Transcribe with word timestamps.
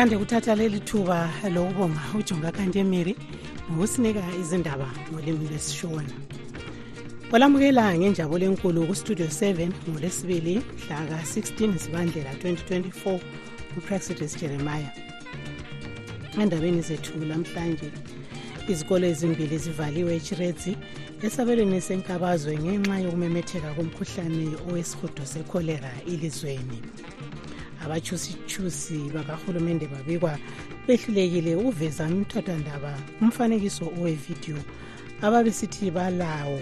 ngithande 0.00 0.16
ukuthatha 0.16 0.54
leli 0.54 0.80
thuba 0.80 1.30
lokubonga 1.54 2.00
ujonga 2.18 2.52
kantemiri 2.52 3.16
ngokusinika 3.70 4.22
izindaba 4.40 4.88
ngolimi 5.12 5.48
lesishona 5.52 6.14
kwalamukela 7.30 7.98
ngenjabulo 7.98 8.44
enkulu 8.46 8.86
kustudio 8.86 9.26
7 9.26 9.68
ngolwesibili 9.88 10.54
mhla 10.56 10.98
ka-16 11.08 11.78
zibandlela 11.82 12.32
2024 12.32 13.20
upraxidus 13.76 14.40
jeremiah. 14.40 14.92
Endabeni 16.40 16.80
zethu 16.82 17.20
lamhlanje 17.28 17.92
izikolo 18.68 19.06
ezimbili 19.06 19.58
zivaliwe 19.58 20.16
echiredzi 20.16 20.72
esabelweni 21.22 21.80
senkabazwe 21.80 22.56
ngenxa 22.62 23.04
yokumemetheka 23.04 23.70
komkhuhlane 23.76 24.46
owesihudo 24.68 25.24
sekholera 25.32 25.92
ilizweni 26.12 26.78
abachusichusi 27.84 28.98
bakahulumende 29.14 29.86
babikwa 29.86 30.38
behlulekile 30.86 31.56
ukuveza 31.56 32.04
umthathwandaba 32.06 32.92
umfanekiso 33.22 33.84
owevidiyo 33.98 34.60
ababesithi 35.22 35.90
balawo 35.96 36.60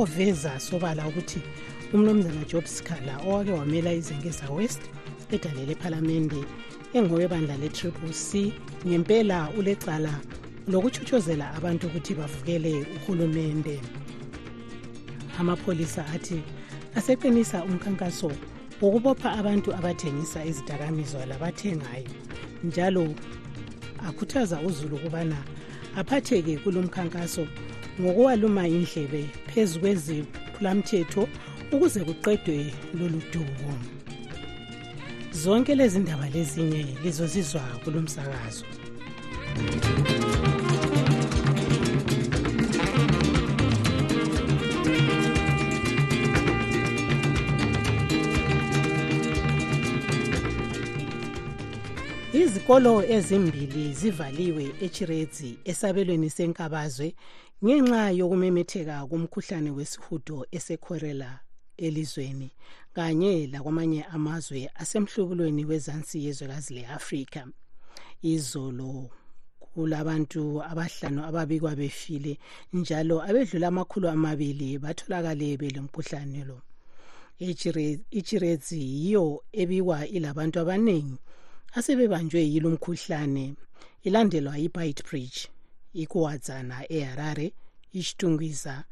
oveza 0.00 0.60
sobala 0.60 1.02
ukuthi 1.08 1.40
umnumzana 1.94 2.44
job 2.50 2.64
scala 2.64 3.14
owake 3.26 3.52
wamela 3.52 3.92
izengeza 3.92 4.50
west 4.50 4.82
edalele 5.34 5.72
ephalamende 5.72 6.40
engowebandla 6.96 7.56
le-triple 7.62 8.12
c 8.12 8.52
ngempela 8.86 9.38
ulecala 9.58 10.14
lokuchuchozela 10.68 11.46
abantu 11.56 11.86
ukuthi 11.86 12.14
bavukele 12.14 12.86
uhulumende 12.96 13.80
amapholisa 15.38 16.02
athi 16.14 16.38
aseqinisa 16.96 17.64
umkhankaso 17.64 18.30
ukubopha 18.82 19.32
abantu 19.40 19.74
abathengisa 19.74 20.44
izidakamizwa 20.44 21.26
labathengayo 21.26 22.10
njalo 22.64 23.14
akhuthaza 24.08 24.60
uzulu 24.60 24.96
ukubana 24.96 25.36
aphatheke 25.96 26.56
kulo 26.56 26.82
mkhankaso 26.82 27.46
ngokuwaluma 28.00 28.68
indlebe 28.68 29.22
phezu 29.54 29.80
kweziphulamthetho 29.80 31.28
ukuze 31.72 32.00
kuqedwe 32.04 32.74
lolu 32.98 33.20
dubo. 33.32 33.72
Zonke 35.32 35.74
lezi 35.74 35.98
ndaba 35.98 36.28
lezinye 36.28 36.86
lizozizwa 37.04 37.62
kulo 37.84 38.00
msakazo 38.00 38.64
izikolo 52.62 53.02
ezimbili 53.16 53.92
zivaliwe 53.92 54.66
echiredzi 54.86 55.50
esabelweni 55.70 56.30
senkabazwe 56.30 57.08
ngenxa 57.64 58.02
yokumemetheka 58.18 58.96
komkhuhlane 59.10 59.70
wesihudo 59.76 60.46
esekhorela 60.56 61.30
elizweni 61.86 62.48
kanye 62.94 63.32
lakwamanye 63.52 64.02
amazwe 64.16 64.70
asemhlubulweni 64.82 65.64
wezansi 65.70 66.16
yezwekazi 66.24 66.74
le-afrika. 66.74 67.42
Izolo 68.22 69.10
kulabantu 69.62 70.62
abahlanu 70.70 71.20
ababikwa 71.28 71.74
befile 71.74 72.38
njalo 72.72 73.16
abedlula 73.28 73.68
amakhulu 73.68 74.06
amabili 74.08 74.78
batholakale 74.78 75.56
belomkhuhlane 75.60 76.44
lo. 76.48 76.58
Ichiredzi 78.18 78.80
yiyo 78.80 79.42
ebikwa 79.52 80.06
ilabantu 80.06 80.56
abaningi 80.60 81.18
asebebanjwe 81.74 82.40
yilo 82.52 82.70
mkhuhlane. 82.70 83.54
Ilandelwa 84.02 84.56
yi-bite 84.56 85.02
bridge 85.08 85.48
ikuwadzana 85.94 86.92
eharare 86.92 87.52
ishtungwiza 87.92 88.84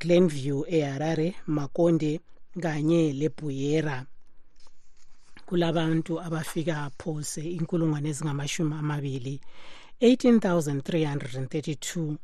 glenview 0.00 0.64
eharare 0.68 1.34
makonde 1.46 2.20
kanye 2.60 3.12
lebuyera. 3.12 4.06
Kulabantu 5.46 6.20
abafika 6.20 6.90
phose 6.98 7.42
inkulungwane 7.58 8.08
ezingamashumi 8.08 8.74
amabili 8.74 9.40
18332 10.00 12.16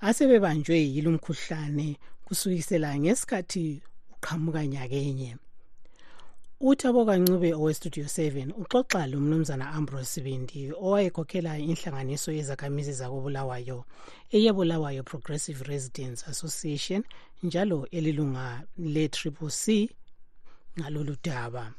asebebanjwe 0.00 0.78
yilo 0.94 1.10
mkhuhlane 1.12 1.96
kusukisela 2.24 2.98
ngesikhathi 2.98 3.82
uqhamuka 4.14 4.66
nyakenye. 4.66 5.36
Uthabo 6.60 7.04
kancube 7.04 7.54
owestudio 7.54 8.04
7 8.04 8.52
uxoxa 8.62 9.06
lo 9.06 9.20
mnumzana 9.20 9.70
ambrose 9.76 10.04
sibindi 10.12 10.72
owayekhokhela 10.72 11.58
inhlanganiso 11.58 12.32
yezakhamizi 12.32 12.92
zakobulawayo 12.92 13.84
eyebulawayo 14.36 15.02
progressive 15.02 15.64
residence 15.64 16.24
association 16.32 17.04
njalo 17.42 17.88
elilunga 17.90 18.62
le-triple 18.78 19.50
c 19.50 19.90
ngalolu 20.78 21.16
daba. 21.24 21.72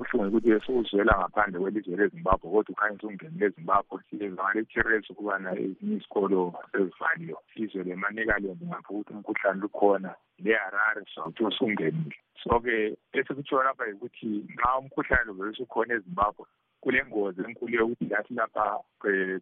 Kuhlungu 0.00 0.36
ukuthi 0.36 0.50
esukuzwela 0.56 1.12
ngaphandle 1.18 1.60
kwelizwe 1.60 1.96
lezimbabwe 1.96 2.46
kodwa 2.50 2.72
ukhanye 2.72 2.96
usungenile 2.96 3.46
ezimbabwe 3.46 3.98
ngale-curious 4.32 5.10
ukubana 5.10 5.50
ezinye 5.64 5.96
izikolo 5.96 6.40
sezivaliwe 6.72 7.40
izwe 7.62 7.84
lemanicaland 7.84 8.60
ngapho 8.68 8.90
ukuthi 8.92 9.12
umkhuhlane 9.12 9.60
lukhona 9.60 10.10
le-harare 10.44 11.02
sawuthi 11.14 11.42
usungenile. 11.44 12.16
So-ke 12.42 12.96
esikutshiwo 13.12 13.62
lapha 13.62 13.84
yikuthi 13.90 14.28
nxa 14.54 14.78
umkhuhlane 14.80 15.24
lo 15.26 15.32
vele 15.36 15.50
usukhona 15.52 15.92
ezimbabwe 15.94 16.46
kulengozi 16.82 17.40
enkulu 17.44 17.74
yokuthi 17.76 18.04
lathi 18.12 18.32
lapha 18.34 18.64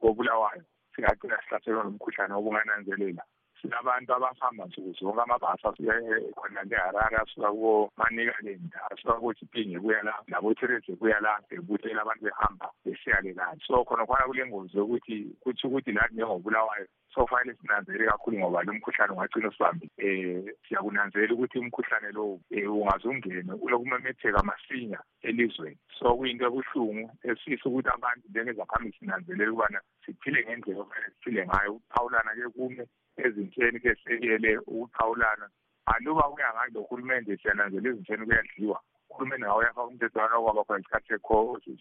kobulawayo 0.00 0.64
singagcina 0.92 1.38
sihlaselwa 1.42 1.84
ngumkhuhlane 1.84 2.34
obungananzelela 2.34 3.22
silabantu 3.62 4.14
abahamba 4.14 4.66
nsuku 4.66 4.92
zonke 4.98 5.20
amabhasi 5.22 5.66
asuka 5.66 5.94
khona 6.36 6.62
leharare 6.70 7.16
asuka 7.16 7.48
komanikaland 7.52 8.72
asuka 8.90 9.20
kochipinge 9.20 9.80
kuya 9.80 10.02
la 10.02 10.14
labotereze 10.28 10.92
kuya 10.96 11.20
la 11.20 11.40
bebuthela 11.48 12.02
abantu 12.02 12.24
behamba 12.24 12.66
besiyale 12.84 13.32
lani 13.32 13.60
so 13.66 13.84
khona 13.84 14.06
khona 14.06 14.28
kulengozi 14.28 14.78
yokuthi 14.78 15.16
kutsho 15.42 15.68
ukuthi 15.68 15.92
lathi 15.92 16.14
njengobulawayo 16.14 16.86
sofanele 17.14 17.56
sinanzelele 17.60 18.10
kakhulu 18.10 18.38
ngoba 18.38 18.62
lo 18.62 18.72
mkhuhlane 18.72 19.12
ungagcina 19.12 19.48
usibambile 19.48 19.90
um 19.98 20.46
siyakunanzelela 20.68 21.34
ukuthi 21.34 21.58
umkhuhlane 21.58 22.10
lowo 22.12 22.40
um 22.50 22.80
ungaze 22.80 23.08
ungene 23.08 23.52
ulokumemetheka 23.52 24.42
masinya 24.42 25.00
elizweni. 25.22 25.78
So 25.98 26.16
kuyinto 26.16 26.46
ebuhlungu 26.46 27.10
esisa 27.22 27.68
ukuthi 27.68 27.88
abantu 27.88 28.24
njengezakhamisi 28.28 28.98
sinanzelele 28.98 29.50
ukubana 29.50 29.80
siphile 30.06 30.44
ngendlela 30.44 30.80
ofanele 30.80 31.12
siphile 31.14 31.46
ngayo. 31.46 31.72
Ukuphawulana-ke 31.72 32.48
kume 32.54 32.84
ezintsheni 33.26 33.80
ke 33.80 33.94
sekele 34.02 34.58
ukuphawulana 34.58 35.46
aluba 35.86 36.22
kuya 36.22 36.54
ngani 36.54 36.74
lohulumende 36.74 37.36
siyananzela 37.36 37.88
ezintsheni 37.88 38.26
kuyadliwa 38.26 38.78
uhulumende 39.10 39.46
ngawo 39.46 39.60
uyafaka 39.60 39.88
umthethwana 39.88 40.40
kwaba 40.42 40.64
khona 40.64 40.80
isikhathi 40.80 41.08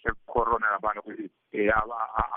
secorona 0.03 0.71
laphana 0.71 1.01
ukuthi 1.01 1.29
um 1.53 1.91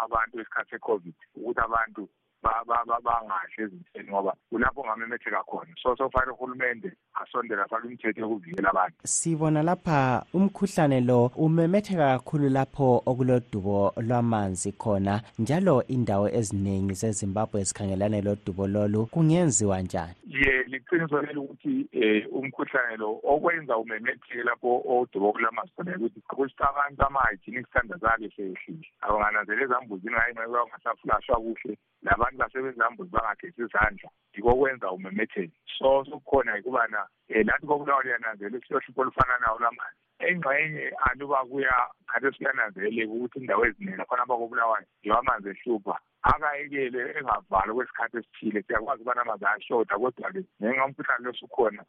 abantu 0.05 0.35
isikhathi 0.41 0.70
secovid 0.70 1.14
ukuthi 1.37 1.61
abantu 1.61 2.02
bangadli 2.43 3.62
ezintsheni 3.64 4.11
ngoba 4.11 4.32
kulapho 4.49 4.81
ongamemetheka 4.81 5.43
khona. 5.44 5.73
So 5.82 5.97
sofanele 5.97 6.32
uhulumende 6.32 6.91
asondele 7.23 7.63
afake 7.63 7.87
imithetho 7.87 8.21
yokuvikela 8.21 8.71
abantu. 8.71 8.97
Sibona 9.05 9.63
lapha 9.63 10.25
umkhuhlane 10.35 11.01
lo 11.01 11.31
umemetheka 11.37 12.19
kakhulu 12.19 12.49
lapho 12.49 13.03
okulodubo 13.07 13.93
lwamanzi 13.97 14.73
khona 14.73 15.23
njalo 15.39 15.85
indawo 15.87 16.29
eziningi 16.29 16.95
zezimbabwe 16.95 17.65
zikhangelane 17.65 18.21
lodubo 18.23 18.67
lolu 18.67 19.07
kungenziwa 19.07 19.81
njani? 19.83 20.15
Ye 20.27 20.63
liqiniso 20.63 21.23
leli 21.23 21.39
ukuthi 21.39 21.89
um 22.33 22.45
umkhuhlane 22.45 22.97
lo 22.97 23.21
okwenza 23.23 23.77
umemetheke 23.77 24.43
lapho 24.43 24.83
odubo 24.89 25.33
kulamanzi 25.33 25.73
khona 25.77 25.97
ukuthi 25.97 26.21
kusithi 26.21 26.63
abantu 26.63 27.03
ama-hygienic 27.07 27.67
standards 27.67 28.05
abe 28.05 28.31
seyehlile 28.37 28.87
abangananzela 29.01 29.63
ezambuzini 29.63 30.15
hayi 30.15 30.35
nxa 30.35 30.49
bangasaflashwa 30.49 31.37
kuhle 31.37 31.79
labantu 32.03 32.39
basebenzambuzi 32.39 33.11
bangagesi 33.11 33.63
izandla 33.63 34.09
yiko 34.35 34.55
kwenza 34.55 34.91
umemetheke. 34.91 35.53
So 35.79 36.05
sokukhona 36.05 36.57
yikubana 36.57 37.07
um 37.31 37.43
lathi 37.47 37.67
kobulawa 37.67 38.03
liyananzela 38.03 38.59
isiyohlupho 38.59 39.01
olufana 39.01 39.39
nawo 39.39 39.59
lamanzi 39.65 40.01
engxenye 40.21 40.93
aluba 41.07 41.45
kuya 41.49 41.77
khathi 42.07 42.29
siyananzeleka 42.37 43.12
ukuthi 43.12 43.39
indawo 43.39 43.67
eziningi 43.67 43.99
lakhona 43.99 44.23
abakobulawayo 44.23 44.87
yiwo 45.03 45.17
amanzi 45.19 45.49
ehlupha 45.51 45.97
akayekele 46.31 47.01
engavalwa 47.19 47.75
kwesikhathi 47.75 48.17
esithile 48.19 48.61
siyakwazi 48.62 49.01
ukubana 49.03 49.23
amanzi 49.23 49.45
ayashoda 49.47 49.95
kodwa-ke 50.01 50.41
ngenxa 50.61 50.85
umkhuhlane 50.87 51.25
losukhona 51.25 51.83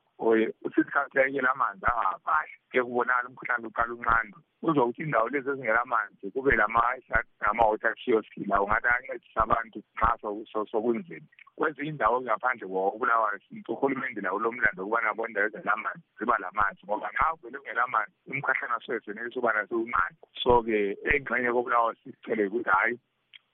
usisikhathi 0.65 1.19
ayekele 1.19 1.49
amanzi 1.51 1.85
angavali 1.85 2.53
ke 2.71 2.79
kubonakala 2.85 3.27
umkhuhlane 3.29 3.67
uqala 3.67 3.93
unqandwe 3.93 4.39
uzokuthi 4.67 5.01
indawo 5.03 5.27
lezi 5.29 5.49
ezingela 5.49 5.85
manzi 5.85 6.31
kube 6.33 6.51
lama-water 6.55 7.93
kiosk 8.01 8.33
lawo 8.47 8.67
ngathi 8.67 8.87
ayancedisa 8.87 9.39
abantu 9.43 9.79
nxa 9.95 10.65
sokunzima 10.71 11.27
kwezinye 11.61 11.89
indawo 11.89 12.21
ngaphandle 12.21 12.67
kwabulawayo 12.67 13.39
uhulumende 13.69 14.21
lawo 14.21 14.39
lomlando 14.39 14.81
ukubana 14.81 15.13
bondawo 15.13 15.47
ezelamanzi 15.47 16.01
ziba 16.17 16.37
lamanzi 16.43 16.81
ngoba 16.85 17.07
nxa 17.13 17.37
vele 17.41 17.57
ungelamanzi 17.57 18.13
umkhahlane 18.31 18.73
asoyesenelisa 18.75 19.37
ukubana 19.37 19.67
siwunqande 19.67 20.17
so-ke 20.41 20.97
engxenye 21.13 21.49
kobulawayo 21.53 21.93
sisicele 22.01 22.47
ukuthi 22.47 22.69
hhayi 22.69 22.95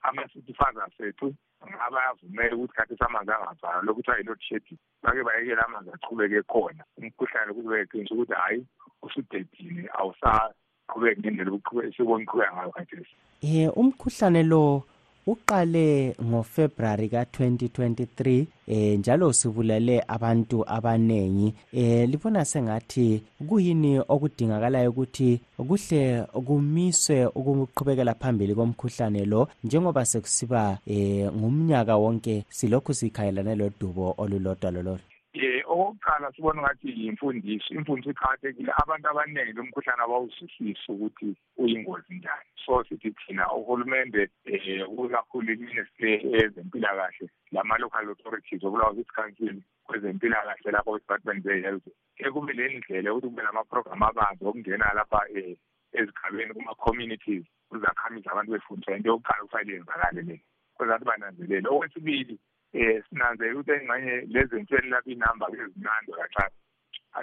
ama-city 0.07 0.53
fathers 0.53 0.99
ethu 0.99 1.27
abayavumela 1.85 2.55
ukuthi 2.55 2.73
khathi 2.77 2.95
samanzi 2.97 3.31
angavalwa 3.31 3.83
lokuthi 3.83 4.11
ayi-load 4.11 4.41
shedding. 4.47 4.79
Bake 5.03 5.23
bayekela 5.27 5.65
amanzi 5.65 5.89
achubeke 5.91 6.41
khona. 6.51 6.83
Umkhuhlane 6.97 7.51
ukuthi 7.51 7.67
beqinisa 7.67 8.15
ukuthi 8.15 8.33
hhayi 8.39 8.59
usudedile 9.03 9.83
awusaqhubeki 9.99 11.19
ngendlela 11.21 11.91
sibona 11.95 12.23
uqhubeka 12.23 12.55
ngayo 12.55 12.71
khathesi. 12.71 13.15
Um 13.43 13.69
umkhuhlane 13.79 14.43
lo 14.43 14.63
uqale 15.27 16.15
ngofebruwari 16.23 17.09
ka-2023 17.09 18.45
eh 18.67 18.99
njalo 18.99 19.33
sibulale 19.33 20.03
abantu 20.07 20.63
abanengi. 20.69 21.53
Eh 21.73 22.09
libona 22.09 22.45
sengathi 22.45 23.23
kuyini 23.47 23.99
okudingakalayo 23.99 24.89
ukuthi 24.89 25.39
kuhle 25.57 26.23
kumiswe 26.45 27.25
ukuqhubekela 27.25 28.13
phambili 28.13 28.55
komkhuhlane 28.55 29.25
lo 29.25 29.47
njengoba 29.63 30.05
sekusiba 30.05 30.79
eh 30.87 31.31
ngumnyaka 31.31 31.95
wonke 31.97 32.45
silokhu 32.49 32.93
sikhayelane 32.93 33.55
lodubo 33.55 34.15
olulodwa 34.17 34.71
lololo. 34.71 35.16
Okokuqala 35.77 36.31
sibona 36.33 36.61
ngathi 36.61 36.89
yimfundiso 37.01 37.73
imfundiso 37.73 38.09
iqakathekile. 38.11 38.71
Abantu 38.81 39.05
abaningi 39.09 39.53
lo 39.53 39.63
mkhuhlane 39.63 40.03
abawuzwisisi 40.03 40.91
ukuthi 40.91 41.29
uyingozi 41.57 42.13
njani. 42.15 42.49
So 42.65 42.83
sithi 42.83 43.11
thina 43.11 43.45
uhulumende 43.53 44.29
um 44.45 45.09
kakhulu 45.09 45.53
iministry 45.53 46.11
ezempilakahle 46.39 47.29
lama-local 47.51 48.09
authorities 48.09 48.63
okulawa 48.63 48.95
city 48.95 49.11
council 49.15 49.55
kwezempilakahle 49.85 50.71
lapho 50.71 50.91
kwi-department 50.91 51.43
ze-health 51.43 51.87
ekube 52.17 52.53
le 52.53 52.77
ndlela 52.77 53.13
ukuthi 53.13 53.27
kube 53.29 53.43
nama-program 53.43 54.03
abanzi 54.03 54.45
okungena 54.45 54.93
lapha 54.97 55.21
um 55.29 55.55
ezigabeni 55.93 56.53
kuma-communities 56.53 57.45
kuzakhamizi 57.69 58.29
abantu 58.29 58.51
befundiswa 58.51 58.95
into 58.95 59.09
yokuqala 59.09 59.43
kufanele 59.43 59.73
yenzakale 59.73 60.21
le 60.21 60.41
kwezathi 60.75 61.05
bananzelele. 61.05 61.67
Okwesibili 61.69 62.35
um 62.77 63.01
sinanzele 63.09 63.53
ukuthi 63.53 63.71
engxenye 63.71 64.15
lezinhleli 64.33 64.89
lapho 64.89 65.09
inamba 65.09 65.45
kezinande 65.51 66.11
kancane 66.17 66.55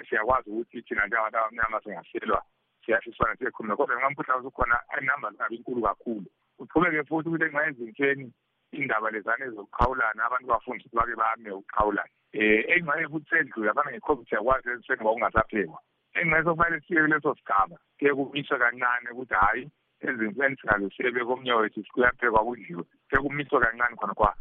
siyakwazi 0.09 0.49
ukuthi 0.49 0.81
thina 0.81 1.07
njengabantu 1.07 1.37
abamnyama 1.37 1.81
singahlelwa 1.81 2.41
siyashiswana 2.85 3.35
siyekhuluma 3.35 3.75
kodwa 3.75 3.95
nxa 3.95 4.07
umkhuhlane 4.07 4.39
usukhona 4.41 4.77
inamba 5.01 5.31
zingaba 5.31 5.55
inkulu 5.55 5.81
kakhulu. 5.81 6.27
Uqhubeke 6.59 7.03
futhi 7.03 7.29
ukuthi 7.29 7.45
engxa 7.45 7.67
ezinhleni 7.67 8.25
indaba 8.71 9.11
lezane 9.11 9.45
zokuqhawulana 9.55 10.25
abantu 10.25 10.47
bafundisa 10.47 10.89
ukuthi 10.89 10.97
bake 10.97 11.15
bame 11.15 11.49
ukuqhawulana 11.51 12.11
um 12.35 12.41
engxenye 12.73 13.07
futhi 13.11 13.29
sendlula 13.29 13.73
fana 13.73 13.91
nge-covid 13.91 14.27
siyakwazi 14.27 14.69
ezitheni 14.69 15.01
ngoba 15.01 15.13
kungasaphekwa. 15.13 15.79
Engxenye 16.19 16.43
sokufanele 16.43 16.81
siye 16.85 17.01
kuleso 17.01 17.35
sigaba 17.35 17.75
kuye 17.97 18.13
kumiswe 18.13 18.57
kancane 18.59 19.09
ukuthi 19.11 19.33
hhayi 19.33 19.63
ezinhleni 20.05 20.57
singaze 20.57 20.89
siyebe 20.95 21.25
komnye 21.25 21.53
wethu 21.53 21.81
kuyaphekwa 21.93 22.45
kudliwe. 22.45 22.83
Kuye 23.09 23.21
kumiswe 23.23 23.59
kancane 23.59 23.95
khona 23.95 24.13
kwa. 24.13 24.35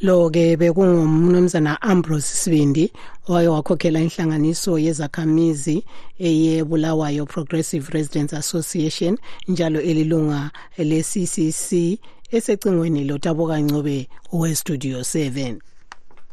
Lo 0.00 0.30
ke 0.30 0.56
bekungumnumzana 0.56 1.82
Ambrose 1.82 2.34
Sibindi 2.34 2.92
owaye 3.28 3.48
wakhokhela 3.48 4.00
inhlanganiso 4.00 4.78
yezakhamizi 4.78 5.84
eyebulawayo 6.18 7.26
Progressive 7.26 7.90
Residents 7.92 8.34
Association 8.34 9.18
njalo 9.48 9.80
elilunga 9.80 10.50
le-CCC 10.78 11.98
esecingweni 12.30 13.04
loTaboka 13.04 13.58
Ncube 13.58 14.08
we 14.32 14.54
Studio 14.54 15.00
7 15.00 15.58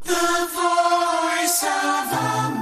The 0.04 0.14
Voice 0.56 1.64
of 1.64 2.14
America 2.14 2.59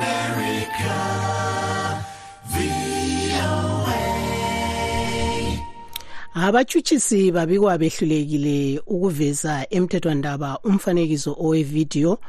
abatshutshisi 6.46 7.32
babikwa 7.32 7.78
behlulekile 7.78 8.82
ukuveza 8.88 9.66
emthethwandaba 9.78 10.60
umfanekiso 10.70 11.32
owevidiyo 11.46 12.20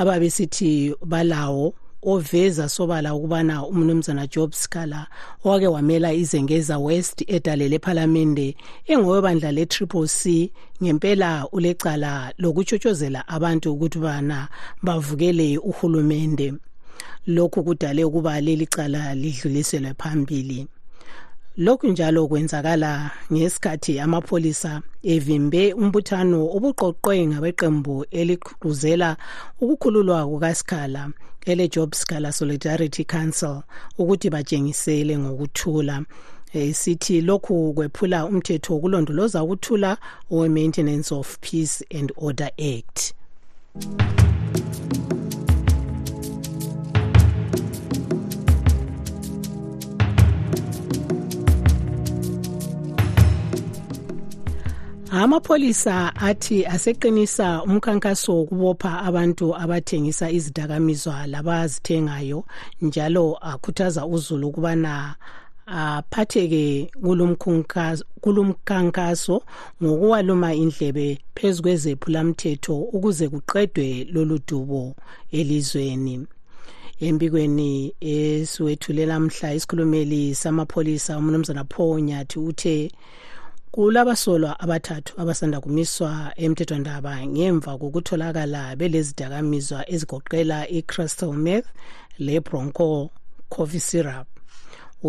ababesithi 0.00 0.94
balawo 1.04 1.74
oveza 2.02 2.68
sobala 2.68 3.14
ukubana 3.14 3.66
umnumzana 3.66 4.26
Job 4.26 4.52
Scala 4.52 5.06
owake 5.44 5.66
wamela 5.66 6.12
izengeza 6.12 6.78
West 6.78 7.24
edale 7.26 7.68
lephalamende 7.68 8.56
engowebandla 8.86 9.52
le-Triple 9.52 10.08
C 10.08 10.50
ngempela 10.82 11.48
ulecala 11.52 12.32
lokutshotshozela 12.38 13.28
abantu 13.28 13.72
ukuthi 13.74 13.98
bana 13.98 14.48
bavukele 14.82 15.58
uhulumende. 15.58 16.54
Lokhu 17.26 17.64
kudale 17.64 18.04
ukuba 18.04 18.40
leli 18.40 18.66
cala 18.66 19.14
lidluliselwe 19.14 19.94
phambili. 20.00 20.66
Lokhu 21.58 21.86
njalo 21.86 22.28
kwenzakala 22.28 23.10
ngesikhathi 23.32 24.00
amapholisa 24.00 24.82
evimbe 25.02 25.72
umbuthano 25.72 26.40
obuqoqwe 26.56 27.26
ngabeqembu 27.30 27.94
eliqhuzela 28.20 29.16
ukukhululwa 29.62 30.26
kukaskhala 30.30 31.02
ele-job 31.50 31.94
scala 31.94 32.32
solidarity 32.32 33.04
council 33.04 33.62
ukuthi 33.98 34.30
batshengisele 34.30 35.18
ngokuthula. 35.18 36.04
E, 36.52 36.72
sithi 36.72 37.20
lokhu 37.20 37.72
kwephula 37.74 38.26
umthetho 38.26 38.74
wokulondoloza 38.74 39.42
ukuthula 39.42 39.98
owe-maintenance 40.30 41.10
of 41.14 41.38
peace 41.40 41.84
and 41.90 42.12
order 42.16 42.50
act. 42.58 43.14
Amapholisa 55.10 56.16
athi 56.16 56.66
aseqinisa 56.66 57.62
umkhankaso 57.62 58.36
wokubopha 58.36 59.02
abantu 59.02 59.56
abathengisa 59.56 60.30
izidakamizwa 60.30 61.26
labazithengayo 61.26 62.44
njalo 62.82 63.38
akhuthaza 63.40 64.06
uzulu 64.06 64.48
ukubana 64.48 65.14
aphatheke 65.66 66.90
kulumkhankaso 68.20 69.42
ngokuwaluma 69.82 70.54
indlebe 70.54 71.18
phezu 71.34 71.62
kwezephulamthetho 71.62 72.76
ukuze 72.76 73.28
kuqedwe 73.28 74.06
lolu 74.12 74.38
dubo 74.46 74.94
elizweni. 75.32 76.26
Embikweni 77.00 77.94
esiwethulela 78.00 79.20
mhla 79.20 79.54
isikhulumeli 79.54 80.34
samapholisa 80.34 81.18
umnumzana 81.18 81.64
paul 81.64 82.00
nyathi 82.02 82.38
uthe 82.38 82.90
kulabasolwa 83.70 84.60
abathathu 84.60 85.12
abasanda 85.20 85.60
kumiswa 85.60 86.32
emthethwandaba 86.44 87.26
ngemva 87.26 87.72
kokutholakala 87.80 88.76
belezidakamizwa 88.80 89.80
ezigoqela 89.94 90.58
i-crystal 90.78 91.32
meth 91.46 91.68
le-bronco 92.18 93.10
coffee 93.54 93.84
syrup 93.88 94.26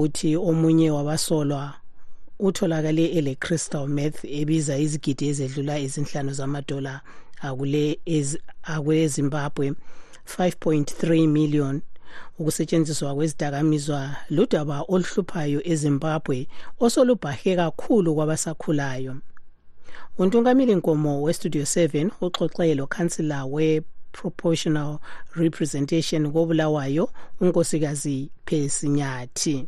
uthi 0.01 0.36
omunye 0.50 0.92
wabasolwa 0.92 1.74
utholakale 2.39 3.06
ele 3.18 3.36
crystal 3.36 3.88
meth 3.88 4.20
ebiza 4.39 4.78
izigidi 4.78 5.24
ezedlula 5.32 5.80
ezinhlanu 5.86 6.32
zamadola 6.39 6.94
akule 7.48 8.00
akwezimbabwe 8.74 9.68
5.3 10.38 11.28
million 11.28 11.82
ukusetshenziswa 12.39 13.16
kwezidakamizwa 13.16 14.16
ludaba 14.30 14.78
oluhluphayo 14.94 15.60
ezimbabwe 15.72 16.48
osolubhahe 16.80 17.56
kakhulu 17.56 18.16
kwabasakhulayo. 18.16 19.16
Untungameli 20.18 20.75
nkomo 20.75 21.22
westudio 21.22 21.62
7 21.62 22.10
uxoxe 22.22 22.75
lokhansila 22.75 23.46
we-proportional 23.46 25.00
representation 25.36 26.32
kobulawayo 26.32 27.10
unkosikazi 27.42 28.30
phesinyathi. 28.46 29.68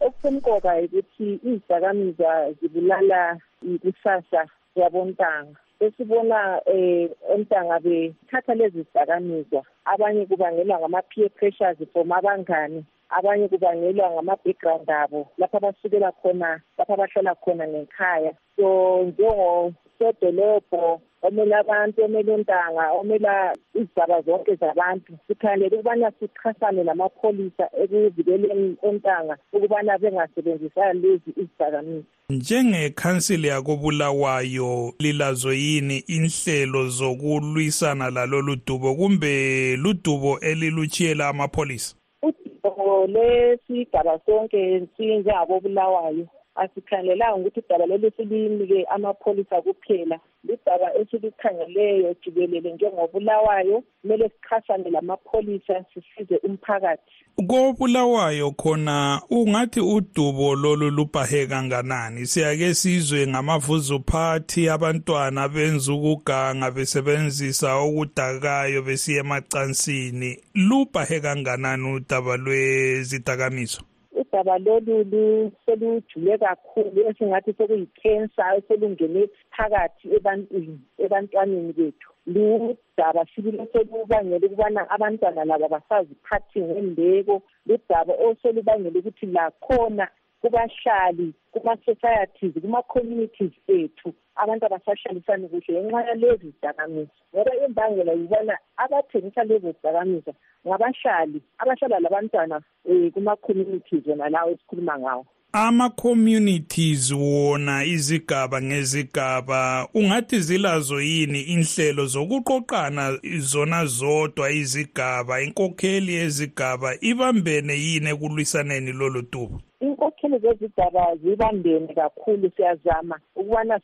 Okusemqoka 0.00 0.76
ukuthi 0.84 1.40
izidakamizwa 1.44 2.52
zibulala 2.52 3.40
ikusasa 3.62 4.46
yabontanga. 4.76 5.58
Esibona 5.84 6.60
eh 6.66 7.10
ontanga 7.34 7.80
bethatha 7.80 8.54
lezi 8.54 8.82
zidakamizwa. 8.82 9.62
Abanye 9.84 10.26
kubangelwa 10.26 10.78
ngama-peer 10.78 11.30
pressures 11.30 11.78
from 11.92 12.12
abangani 12.12 12.84
abanye 13.10 13.48
kubangelwa 13.48 14.10
ngama-background 14.10 14.90
abo 14.90 15.28
lapho 15.38 15.56
abasukela 15.56 16.12
khona 16.12 16.60
lapho 16.78 16.92
abahlala 16.94 17.34
khona 17.34 17.68
ngekhaya. 17.68 18.32
So 18.56 18.66
njengosodolobho 19.04 21.00
omele 21.22 21.54
abantu 21.56 22.04
omele 22.04 22.32
untanga 22.34 22.92
omela 22.92 23.56
izigaba 23.74 24.22
zonke 24.22 24.54
zabantu 24.54 25.12
sikhangelele 25.26 25.76
ukubana 25.76 26.12
sichasane 26.20 26.84
namapholisa 26.84 27.68
ekuvikeleni 27.82 28.76
ontanga 28.82 29.36
ukubana 29.52 29.98
bengasebenzisani 29.98 31.00
lezi 31.00 31.30
izidakamizwa. 31.36 32.04
Njengekhansili 32.30 33.48
yakobulawayo 33.48 34.94
lilazo 34.98 35.52
yini 35.52 35.98
inhlelo 35.98 36.88
zokulwisana 36.88 38.10
lalolu 38.10 38.56
dubo 38.66 38.94
kumbe 38.94 39.76
ludubo 39.76 40.38
elilutshiyela 40.40 41.28
amapholisa? 41.28 41.96
Udubo 42.22 43.06
lesigaba 43.06 44.20
sonke 44.26 44.82
sinjengabobulawayo 44.96 46.26
asikhangelanga 46.54 47.34
ukuthi 47.34 47.60
udaba 47.60 47.86
lolu 47.86 48.12
silinike 48.16 48.84
amapholisa 48.84 49.62
kuphela. 49.62 50.18
Lidaba 50.44 50.94
esilikhangeleyo 50.94 52.14
jikelele 52.24 52.72
njengobulawayo 52.72 53.82
kumele 54.02 54.28
sichasane 54.28 54.90
lamapholisa 54.90 55.84
sisize 55.94 56.36
umphakathi. 56.36 57.12
Kobulawayo 57.48 58.50
khona 58.50 59.22
ungathi 59.30 59.80
udubo 59.80 60.54
lolu 60.54 60.90
lubhahe 60.90 61.46
kanganani? 61.46 62.26
Siyake 62.26 62.74
sizwe 62.74 63.26
ngamavuzo 63.26 63.98
phathi 64.10 64.68
abantwana 64.68 65.48
benza 65.48 65.92
ukuganga 65.92 66.70
besebenzisa 66.70 67.76
okudakayo 67.76 68.82
besiya 68.82 69.20
emacansini. 69.20 70.38
Lubhahe 70.54 71.20
kanganani 71.20 71.92
udaba 71.94 72.36
lwezidakamizwa 72.36 73.84
udaba 74.32 74.58
lolu 74.58 75.52
selujule 75.66 76.38
kakhulu 76.38 77.00
esingathi 77.08 77.52
sekuyikhensa 77.52 78.56
eselungene 78.56 79.28
phakathi 79.54 80.14
ebantwini 80.16 80.80
ebantwaneni 80.98 81.72
bethu. 81.72 82.08
Ludaba 82.26 83.26
sibile 83.34 83.66
selubangela 83.72 84.46
ukubana 84.46 84.90
abantwana 84.90 85.44
labo 85.44 85.68
basaziphathi 85.68 86.60
ngembeko. 86.60 87.42
Ludaba 87.66 88.12
oselubangela 88.24 88.98
ukuthi 88.98 89.26
lakhona 89.26 90.08
kubahlali 90.40 91.34
kuma-societies 91.52 92.54
kuma-communities 92.62 93.52
ethu 93.68 94.14
abantu 94.36 94.64
abasahlalisani 94.66 95.48
kuhle 95.48 95.82
ngenxa 95.82 96.08
yalezi 96.08 96.46
zidakamizwa. 96.50 97.22
Ngoba 97.34 97.52
imbangela 97.66 98.12
yibona 98.12 98.58
abathengisa 98.76 99.44
lezo 99.44 99.72
zidakamizwa 99.72 100.34
ngabahlali 100.66 101.42
abahlala 101.58 102.00
labantwana 102.00 102.62
um 102.84 103.10
kuma-communities 103.10 104.06
wona 104.06 104.28
lawo 104.28 104.50
esikhuluma 104.50 104.98
ngawo. 104.98 105.26
Ama-communities 105.54 107.12
wona 107.12 107.84
izigaba 107.84 108.62
ngezigaba 108.62 109.88
ungathi 109.94 110.38
zilazo 110.40 111.00
yini 111.00 111.40
inhlelo 111.40 112.06
zokuqoqana 112.06 113.18
zona 113.38 113.84
zodwa 113.84 114.50
izigaba? 114.50 115.40
Inkokheli 115.40 116.12
yezigaba 116.14 116.94
ibambene 117.00 117.74
yini 117.74 118.08
ekulwisaneni 118.10 118.92
lolu 118.92 119.22
dubo? 119.32 119.60
Inkokheli 119.80 120.38
zezigaba 120.38 121.16
zibambene 121.16 121.94
kakhulu 121.94 122.50
siyazama 122.56 123.18
ukubana 123.36 123.80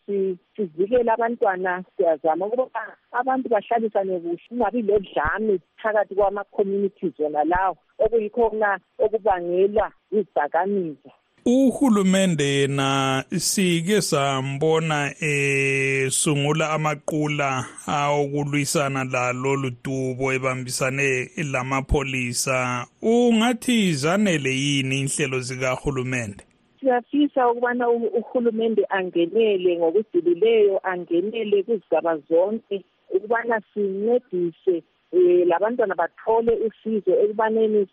sivikele 0.56 1.10
abantwana 1.12 1.84
siyazama 1.96 2.46
ukuba 2.46 2.80
abantu 3.12 3.48
bahlalisane 3.48 4.20
kuhle 4.20 4.40
kungabi 4.48 4.82
lodlame 4.82 5.58
phakathi 5.82 6.14
kwama-communities 6.14 7.18
wona 7.18 7.44
lawo. 7.44 7.76
Okuyikho 7.98 8.50
kona 8.50 8.80
okubangelwa 8.98 9.92
izidakamizwa. 10.12 11.12
Uhulumende 11.50 12.45
yena 12.45 13.25
sike 13.31 14.00
sambona 14.02 15.14
esungula 15.21 16.71
amaqula 16.71 17.64
awokulwisana 17.87 19.05
lalolu 19.05 19.71
dubo 19.85 20.33
ebambisane 20.33 21.31
lamapholisa. 21.52 22.87
Ungathi 23.02 23.93
zanele 23.93 24.50
yini 24.50 25.00
inhlelo 25.00 25.40
zikahulumende? 25.40 26.45
Siyafisa 26.81 27.49
ukubana 27.50 27.88
uhulumende 27.88 28.87
angenele 28.88 29.76
ngokujulileyo 29.78 30.81
angenele 30.83 31.62
kuzigaba 31.62 32.19
zonke 32.28 32.85
ukubana 33.11 33.61
sincedise 33.75 34.83
um 35.12 35.49
labantwana 35.49 35.95
bathole 35.95 36.52
usizo 36.67 37.12
ekubaneni 37.25 37.88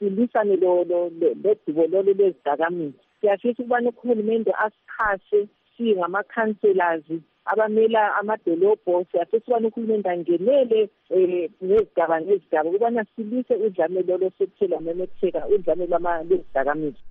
silwisane 0.00 0.56
lodubo 0.56 1.86
lolu 1.92 2.14
lwezidakamizwa. 2.14 3.00
Siyafisa 3.20 3.62
ukubana 3.62 3.90
uhulumende 3.90 4.52
asixhase 4.52 5.48
singama-councellors 5.76 7.04
abamela 7.44 8.16
amadolobho. 8.16 9.06
Siyafisa 9.12 9.36
ukubana 9.36 9.68
uhulumende 9.68 10.10
angenele 10.10 10.88
um 11.10 11.48
ngezigaba 11.64 12.20
ngezigaba 12.20 12.70
ukubana 12.70 13.04
silwise 13.16 13.54
udlame 13.54 14.02
lolo 14.02 14.30
sekuthe 14.38 14.66
lamemetheka 14.66 15.46
udlame 15.46 15.86
lwezidakamizwa. 15.86 17.02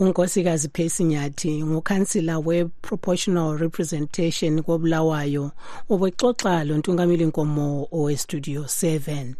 Unkosikazi 0.00 0.68
Phesinyathi 0.68 1.64
ngukhansila 1.64 2.38
we-proportional 2.38 3.58
representation 3.58 4.62
kobulawayo 4.62 5.50
ubexoxa 5.88 6.64
lo 6.64 6.76
ntungameli 6.76 7.24
nkomo 7.24 7.88
owestudio 7.92 8.62
7 8.62 9.34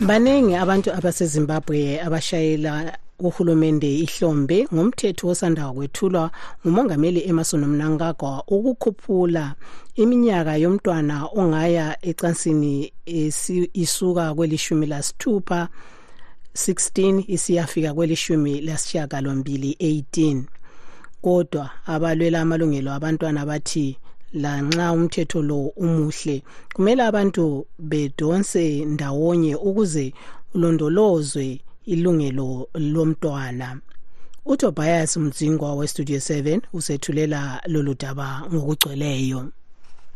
baningi 0.00 0.54
abantu 0.54 0.92
abasezimbabwe 0.92 2.00
abashayela 2.06 2.98
uhulumende 3.18 3.90
ihlombe 4.04 4.66
ngomthetho 4.74 5.28
osanda 5.28 5.72
kwethulwa 5.72 6.30
ngumongameli 6.60 7.20
emerson 7.30 7.66
mnangagwa 7.66 8.44
ukukhuphula 8.54 9.54
iminyaka 10.02 10.56
yomntwana 10.56 11.16
ongaya 11.40 11.86
ecansini 12.10 12.92
isuka 13.72 14.34
kwelishumi 14.34 14.86
lasithupha 14.86 15.68
16 16.54 17.24
isiyafika 17.26 17.94
kwelishumi 17.94 18.60
lasishiyagalombili 18.60 19.76
18 19.80 20.42
kodwa 21.24 21.64
abalwela 21.94 22.38
amalungelo 22.44 22.90
abantwana 22.92 23.42
bathi 23.50 23.86
lanxa 24.42 24.92
umthetho 24.96 25.40
lo 25.48 25.58
umuhle 25.84 26.36
kumele 26.74 27.02
abantu 27.10 27.44
bedonse 27.90 28.64
ndawonye 28.92 29.52
ukuze 29.68 30.06
ulondolozwe 30.54 31.46
ilungelo 31.92 32.68
lomntwana. 32.92 33.68
Utobias 34.46 35.16
mdzingwa 35.16 35.74
westudio 35.74 36.18
7 36.18 36.60
usethulela 36.72 37.40
lolu 37.72 37.94
daba 37.94 38.28
ngokugcweleyo. 38.52 39.40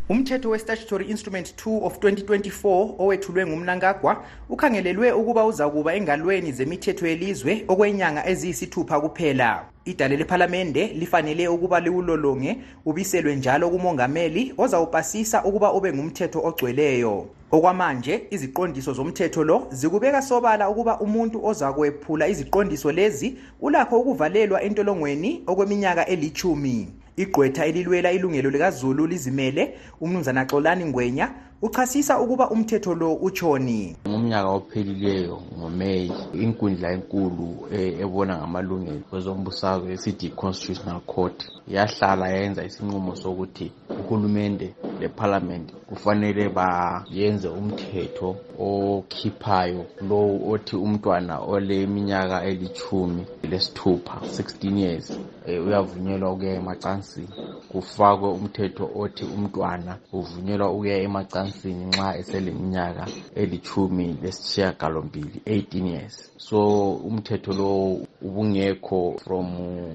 Umthetho 0.09 0.51
we-statutory 0.51 1.05
instrument 1.05 1.55
2 1.67 1.85
of 1.85 1.99
2024 1.99 2.95
owethulwe 2.99 3.47
ngumnangagwa 3.47 4.25
ukhangelelwe 4.49 5.13
ukuba 5.13 5.45
uzakuba 5.45 5.95
engalweni 5.95 6.53
zemithetho 6.53 7.07
yelizwe 7.07 7.65
okwenyanga 7.69 8.27
eziyisithupha 8.29 9.01
kuphela. 9.01 9.65
Idale 9.85 10.17
lephalamende 10.17 10.87
lifanele 10.87 11.49
ukuba 11.49 11.81
liwulolonge 11.81 12.57
ubiselwe 12.87 13.37
njalo 13.37 13.71
kumongameli 13.71 14.55
ozawupasisa 14.59 15.45
ukuba 15.45 15.73
ube 15.73 15.93
ngumthetho 15.93 16.41
ogcweleyo. 16.45 17.27
Okwamanje 17.51 18.23
iziqondiso 18.31 18.93
zomthetho 18.93 19.45
lo 19.45 19.67
zikubeka 19.71 20.23
sobala 20.23 20.69
ukuba 20.69 21.01
umuntu 21.01 21.47
ozakwephula 21.47 22.29
iziqondiso 22.29 22.93
lezi 22.93 23.37
ulakho 23.61 24.01
ukuvalelwa 24.01 24.63
entolongweni 24.63 25.43
okweminyaka 25.47 26.07
elithumi 26.07 26.89
igqwetha 27.23 27.67
elilwela 27.67 28.13
ilungelo 28.13 28.51
likazulu 28.51 29.07
lizimele 29.07 29.75
umnumzana 30.01 30.47
xolani 30.47 30.85
ngwenya 30.85 31.27
uchasisa 31.63 32.21
ukuba 32.21 32.51
umthetho 32.51 32.95
lo 32.95 33.15
utshoni. 33.15 33.97
Ngomnyaka 34.09 34.49
ophelileyo 34.49 35.43
ngomeyi 35.59 36.13
inkundla 36.33 36.93
enkulu 36.93 37.69
e, 37.73 37.99
ebona 38.03 38.39
ngamalungelo 38.39 39.03
kwezombusazwe 39.11 39.93
esithi 39.93 40.29
constitutional 40.31 41.01
court 41.01 41.39
yahlala 41.69 42.29
yenza 42.29 42.65
isinqumo 42.65 43.17
sokuthi 43.17 43.73
uhulumende 44.01 44.75
lephalamende 45.01 45.73
kufanele 45.89 46.49
bayenze 46.49 47.49
umthetho 47.49 48.37
okhiphayo 48.59 49.87
lowu 50.09 50.53
othi 50.53 50.77
umntwana 50.77 51.39
oleminyaka 51.41 52.45
elithumi 52.45 53.23
lesithupha 53.51 54.17
16 54.21 54.79
years 54.79 55.19
e, 55.47 55.59
uyavunyelwa 55.59 56.33
ukuya 56.33 56.55
emacansini. 56.55 57.29
Kufakwe 57.69 58.29
umthetho 58.31 58.91
othi 58.95 59.25
umntwana 59.25 59.97
uvunyelwa 60.13 60.73
ukuya 60.73 60.97
emacansini 61.07 61.85
nxa 61.85 62.17
eseleminyaka 62.21 63.07
elithumi 63.35 64.17
lesishiyagalombili 64.23 65.41
18 65.47 65.87
years. 65.87 66.33
So 66.37 66.59
umthetho 66.93 67.53
lo 67.53 67.99
ubungekho 68.23 69.17
from 69.25 69.47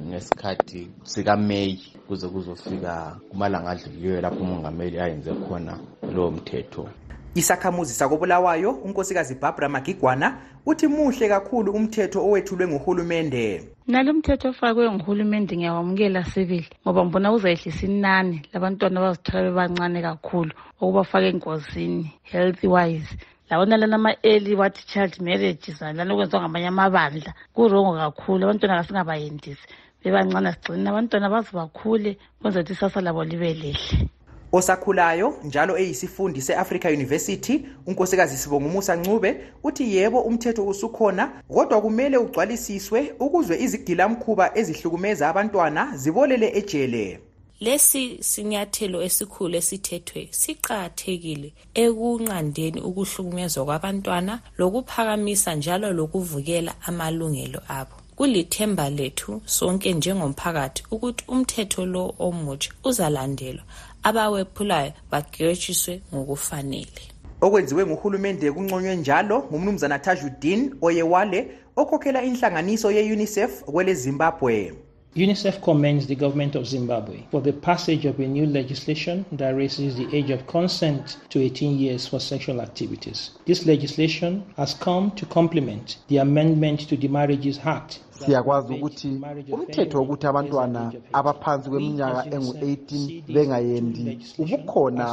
ngesikhathi 0.09 0.89
sikameyi 1.03 1.81
kuze 2.07 2.27
kuzofika 2.27 3.17
kumalanga 3.29 3.69
adlulileyo 3.69 4.21
lapho 4.21 4.41
umongameli 4.43 4.99
ayenze 4.99 5.31
khona 5.33 5.77
lowo 6.15 6.31
mthetho. 6.31 6.89
Isakhamuzi 7.35 7.93
sakobulawayo 7.93 8.71
unkosikazi 8.71 9.35
barbara 9.35 9.69
magigwana 9.69 10.37
uthi 10.65 10.87
muhle 10.87 11.27
kakhulu 11.29 11.71
umthetho 11.71 12.19
owethulwe 12.21 12.67
nguhulumende. 12.67 13.73
Nalo 13.87 14.13
mthetho 14.13 14.49
ofakwe 14.49 14.91
nguhulumende 14.91 15.57
ngiyawamukela 15.57 16.23
sibili 16.23 16.69
ngoba 16.85 17.05
ngibona 17.05 17.31
kuzayehlisa 17.31 17.85
inani 17.85 18.37
labantwana 18.53 18.99
abazithola 18.99 19.43
bebancane 19.43 19.99
kakhulu 20.01 20.53
okubafaka 20.81 21.27
engozini 21.33 22.13
healthy 22.31 22.67
wise. 22.67 23.17
Labona 23.49 23.77
lana 23.77 23.95
ama-early 23.95 24.55
wathi 24.55 24.87
child 24.87 25.13
marriages 25.19 25.81
lana 25.81 26.13
okwenziwa 26.13 26.41
ngamanye 26.41 26.67
amabandla 26.69 27.31
kurongo 27.55 27.97
kakhulu 27.97 28.41
abantwana 28.43 28.77
kasingabayendisi 28.79 29.65
bebancane 30.01 30.51
sigcinini 30.53 30.89
abantwana 30.89 31.33
baze 31.33 31.51
bakhule 31.51 32.11
kwenza 32.39 32.59
ukuthi 32.59 32.73
isasa 32.73 33.01
labo 33.01 33.23
libe 33.23 33.53
lihle. 33.53 34.09
Osakhulayo 34.53 35.33
njalo 35.43 35.77
eyisifundi 35.77 36.41
se-africa 36.41 36.85
university 36.85 37.65
unkosikazi 37.87 38.37
sibongumusa 38.37 38.95
ncube 38.95 39.37
uthi 39.63 39.95
yebo 39.95 40.21
umthetho 40.21 40.67
usukhona 40.67 41.27
kodwa 41.53 41.81
kumele 41.81 42.17
ugcwalisiswe 42.17 43.13
ukuze 43.19 43.55
izigilamkhuba 43.63 44.57
ezihlukumeza 44.57 45.29
abantwana 45.29 45.97
zibolele 45.97 46.57
ejele. 46.57 47.19
Lesi 47.59 48.17
sinyathelo 48.21 49.01
esikhulu 49.07 49.55
esithethwe 49.55 50.21
siqakathekile 50.31 51.49
ekunqandeni 51.83 52.79
ukuhlukunyezwa 52.89 53.65
kwabantwana 53.65 54.33
lokuphakamisa 54.57 55.55
njalo 55.55 55.87
lokuvukela 55.97 56.73
amalungelo 56.87 57.59
abo. 57.67 57.95
Kulithemba 58.15 58.89
lethu 58.89 59.41
sonke 59.45 59.93
njengomphakathi 59.93 60.83
ukuthi 60.91 61.23
umthetho 61.27 61.85
lo 61.85 62.13
omutsha 62.19 62.71
uzalandelwa. 62.83 63.63
Abawephulayo 64.03 64.91
bagetshiswe 65.11 66.01
ngokufanele 66.13 67.03
okwenziwe 67.41 67.85
nguhulumende 67.85 68.51
kunconywe 68.51 68.95
njalo 68.95 69.37
ngumnumzana 69.49 69.99
tajudin 69.99 70.75
oyewale 70.81 71.39
okhokhela 71.75 72.23
inhlanganiso 72.23 72.87
ye-unicef 72.91 73.51
kwele 73.63 73.93
zimbabwe 73.93 74.73
UNICEF 75.15 75.61
commends 75.61 76.07
the 76.07 76.15
government 76.15 76.55
of 76.55 76.65
Zimbabwe 76.65 77.23
for 77.29 77.39
the 77.39 77.53
passage 77.53 78.03
of 78.03 78.17
a 78.17 78.27
new 78.27 78.47
legislation 78.47 79.23
that 79.31 79.55
raises 79.55 79.95
the 79.95 80.09
age 80.11 80.31
of 80.31 80.47
consent 80.47 81.17
to 81.29 81.39
18 81.39 81.77
years 81.77 82.07
for 82.07 82.19
sexual 82.19 82.59
activities. 82.59 83.29
This 83.45 83.67
legislation 83.67 84.43
has 84.57 84.73
come 84.73 85.11
to 85.11 85.27
complement 85.27 85.97
the 86.07 86.17
amendment 86.17 86.89
to 86.89 86.97
the 86.97 87.07
Marriages 87.09 87.59
Act 87.63 87.99
siyakwazi 88.19 88.73
ukuthi 88.73 89.11
umthetho 89.53 89.95
wokuthi 89.99 90.25
abantwana 90.27 90.81
abaphansi 91.19 91.69
kweminyaka 91.69 92.21
engu-18 92.35 92.89
bengayendi 93.33 94.05
ubukhona 94.41 95.07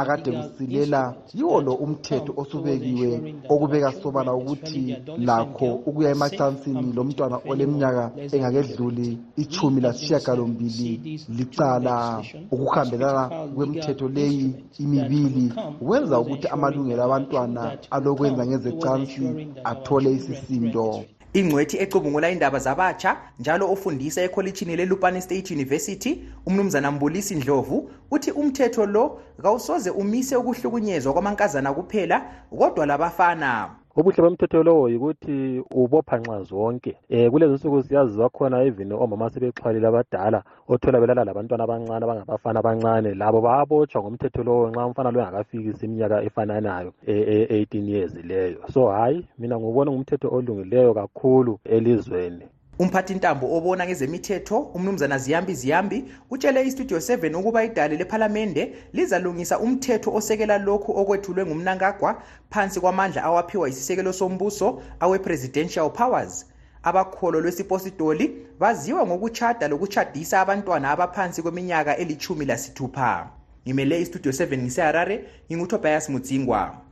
akade 0.00 0.30
kusilela 0.36 1.02
yiwo 1.36 1.60
lo 1.66 1.72
umthetho 1.84 2.32
osubekiwe 2.40 3.10
okubeka 3.52 3.92
sobala 4.00 4.32
ukuthi 4.40 4.84
lakho 5.28 5.68
ukuya 5.88 6.10
emacansini 6.14 6.92
lomntwana 6.96 7.36
oleminyaka 7.50 8.04
engakedluli 8.34 9.08
ichumi 9.42 9.78
lasishiyagalombili 9.84 10.90
licala 11.36 11.96
ukuhambelana 12.54 13.22
kwemthetho 13.54 14.08
leyi 14.16 14.48
imibili 14.84 15.46
wenza 15.88 16.20
ukuthi 16.22 16.46
amalungelo 16.54 17.02
abantwana 17.04 17.62
alokwenza 17.90 18.46
ngezecansi 18.46 19.26
athole 19.70 20.10
isisindo. 20.18 21.04
Ingcwethi 21.34 21.76
ecubungula 21.78 22.30
indaba 22.30 22.58
zabatsha 22.58 23.16
njalo 23.38 23.72
ofundisa 23.72 24.22
ekholitshini 24.22 24.76
lelupane 24.76 25.20
state 25.20 25.50
university 25.54 26.24
umnumzana 26.46 26.90
mbulisi 26.90 27.34
ndlovu 27.34 27.90
uthi 28.10 28.30
umthetho 28.30 28.86
lo 28.86 29.20
kawusoze 29.42 29.90
umise 29.90 30.36
ukuhlukunyezwa 30.36 31.12
kwamankazana 31.12 31.72
kuphela 31.74 32.16
kodwa 32.58 32.86
labafana 32.86 33.70
ubuhle 33.96 34.22
bomthetho 34.22 34.62
lowo 34.62 34.88
yikuthi 34.88 35.62
ubopha 35.70 36.18
nxa 36.18 36.42
zonke. 36.42 36.96
Um 37.10 37.30
kulezi 37.30 37.54
nsuku 37.54 37.82
siyaziwa 37.82 38.28
khona 38.30 38.62
even 38.64 38.92
omama 38.92 39.30
sebexhwalile 39.30 39.86
abadala 39.86 40.42
othola 40.68 41.00
belala 41.00 41.24
labantwana 41.24 41.64
abancane 41.64 42.04
abangabafana 42.04 42.58
abancane 42.60 43.14
labo 43.14 43.40
bayabotshwa 43.40 44.02
ngomthetho 44.02 44.42
lowo 44.42 44.70
nxa 44.70 44.86
umfana 44.86 45.10
lo 45.10 45.20
engakafikisi 45.20 45.86
iminyaka 45.86 46.22
efananayo 46.26 46.92
e-18 47.06 47.88
years 47.88 48.14
leyo. 48.14 48.58
So 48.72 48.88
hhayi 48.90 49.26
mina 49.38 49.58
ngubona 49.58 49.90
ngumthetho 49.90 50.28
olungileyo 50.34 50.94
kakhulu 50.94 51.58
elizweni. 51.64 52.46
Umphathintambo 52.78 53.56
obona 53.56 53.86
ngezemithetho 53.86 54.58
umnumzana 54.58 55.18
ziyambi 55.18 55.54
ziyambi 55.54 56.04
utshele 56.30 56.66
istudio 56.66 56.98
7 56.98 57.34
ukuba 57.36 57.64
idale 57.64 57.96
lephalamende 57.96 58.74
lizalungisa 58.92 59.58
umthetho 59.58 60.14
osekela 60.14 60.58
lokhu 60.58 60.98
okwethulwe 61.00 61.46
ngumnankagwa 61.46 62.22
phansi 62.50 62.80
kwamandla 62.80 63.22
awaphiwa 63.24 63.68
yisisekelo 63.68 64.12
sombuso 64.12 64.82
awe-presidential 65.00 65.90
powers. 65.90 66.46
Abakholo 66.82 67.40
lwesiposidoli 67.40 68.46
baziwa 68.58 69.06
ngokutshada 69.06 69.68
lokutshadisa 69.68 70.40
abantwana 70.40 70.90
abaphansi 70.90 71.42
kweminyaka 71.42 71.96
elithumi 71.96 72.44
lasithupha 72.44 73.30
ngimele 73.66 74.00
istudio 74.00 74.32
7 74.32 74.58
ngiseharare 74.58 75.24
ngingutobias 75.48 76.08
mudzingwa. 76.08 76.83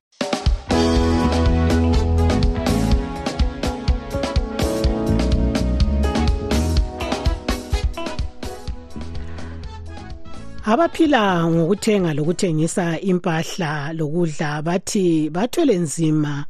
Abaphila 10.64 11.51
ngokuthenga 11.51 12.14
lokuthengisa 12.14 13.01
impahla 13.01 13.92
lokudla 13.92 14.62
bathi 14.62 15.31
bathwele 15.31 15.77
nzima 15.77 16.44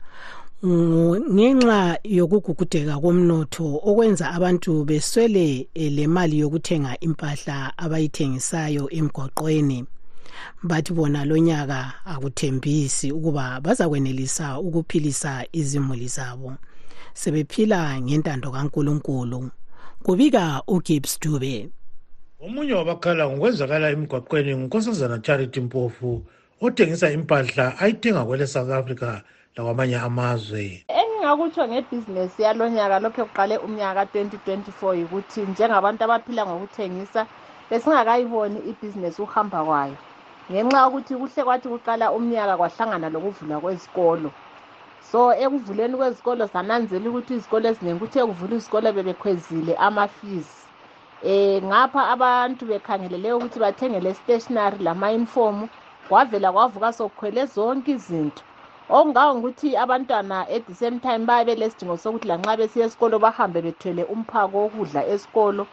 ngenxa 1.34 1.98
yokugugudeka 2.04 2.94
komnotho 3.00 3.80
okwenza 3.88 4.30
abantu 4.36 4.84
beswele 4.84 5.66
le 5.74 6.06
mali 6.06 6.38
yokuthenga 6.38 6.92
impahla 7.00 7.72
abayithengisayo 7.78 8.84
emgwaqweni. 8.98 9.78
Bathi 10.62 10.92
bona 10.92 11.24
lonyaka 11.24 11.92
akuthembisi 12.04 13.12
ukuba 13.12 13.60
bazakwenelisa 13.64 14.60
ukuphilisa 14.60 15.46
izimuli 15.52 16.08
zabo. 16.08 16.52
Sebephila 17.14 18.00
ngentando 18.00 18.50
kaNkuluNkulu. 18.50 19.50
Kubika 20.04 20.62
uGibbs 20.66 21.20
Dube. 21.20 21.70
Omunye 22.44 22.74
wabakhala 22.74 23.28
ngokwenzakala 23.28 23.90
emgwaqweni 23.94 24.52
ngunkosazana 24.56 25.18
charity 25.26 25.60
mpofu 25.60 26.26
othengisa 26.60 27.10
impahla 27.10 27.78
ayithenga 27.78 28.24
kwele 28.24 28.46
south 28.46 28.70
africa 28.70 29.22
lakwamanye 29.56 29.96
amazwe. 29.96 30.84
Engingakutsho 30.88 31.68
ngebhizinesi 31.68 32.42
yalo 32.42 32.68
nyaka 32.68 32.98
lokhu 33.00 33.26
kuqale 33.26 33.58
umnyaka 33.58 34.06
ka-2024 34.06 34.96
yikuthi 34.98 35.46
njengabantu 35.46 36.04
abaphila 36.04 36.46
ngokuthengisa 36.46 37.26
besingakayiboni 37.70 38.60
ibhizinesi 38.70 39.22
uhamba 39.22 39.64
kwayo. 39.64 39.98
Ngenxa 40.50 40.78
yokuthi 40.84 41.14
kuhle 41.16 41.42
kwathi 41.44 41.68
kuqala 41.68 42.12
umnyaka 42.12 42.56
kwahlangana 42.56 43.08
lokuvulwa 43.14 43.60
kwezikolo. 43.60 44.30
So 45.00 45.32
ekuvuleni 45.34 45.96
kwezikolo 45.96 46.46
sananzela 46.48 47.10
ukuthi 47.10 47.34
izikolo 47.34 47.68
eziningi 47.70 47.98
kuthe 48.00 48.20
kuvula 48.26 48.56
izikolo 48.56 48.92
bebekhwezile 48.92 49.74
ama-fees. 49.78 50.61
Eh 51.22 51.62
ngapha 51.62 52.02
abantu 52.14 52.66
bekhangelele 52.66 53.32
ukuthi 53.32 53.58
bathengele 53.64 54.14
stationery 54.14 54.78
lama-uniform 54.86 55.68
kwavela 56.08 56.52
kwavuka 56.52 56.92
sokukhwele 56.92 57.46
zonke 57.46 57.92
izinto. 57.92 58.42
Okungawo 58.88 59.34
ngukuthi 59.34 59.76
abantwana 59.76 60.48
at 60.48 60.66
the 60.66 60.74
same 60.74 60.98
time 61.00 61.26
babe 61.26 61.46
belesidingo 61.46 61.96
sokuthi 61.96 62.28
lanxa 62.28 62.56
besiya 62.56 62.86
esikolo 62.86 63.18
bahambe 63.18 63.62
bethwele 63.62 64.04
umphako 64.04 64.56
wokudla 64.62 65.06
esikolo. 65.06 65.64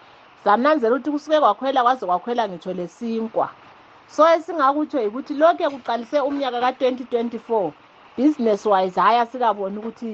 Sananzela 0.44 0.96
ukuthi 0.96 1.12
kusuke 1.12 1.40
kwakhwela 1.40 1.82
kwaze 1.84 2.06
kwakhwela 2.06 2.44
ngitsho 2.50 2.74
lesinkwa 2.74 3.48
so 4.08 4.24
esingakutsho 4.36 5.00
yikuthi 5.02 5.34
lokhu 5.34 5.72
kuqalise 5.72 6.20
umnyaka 6.22 6.60
ka-2024 6.62 7.72
business 8.18 8.66
wise 8.66 9.00
hhayi 9.02 9.20
asikaboni 9.20 9.78
ukuthi 9.78 10.10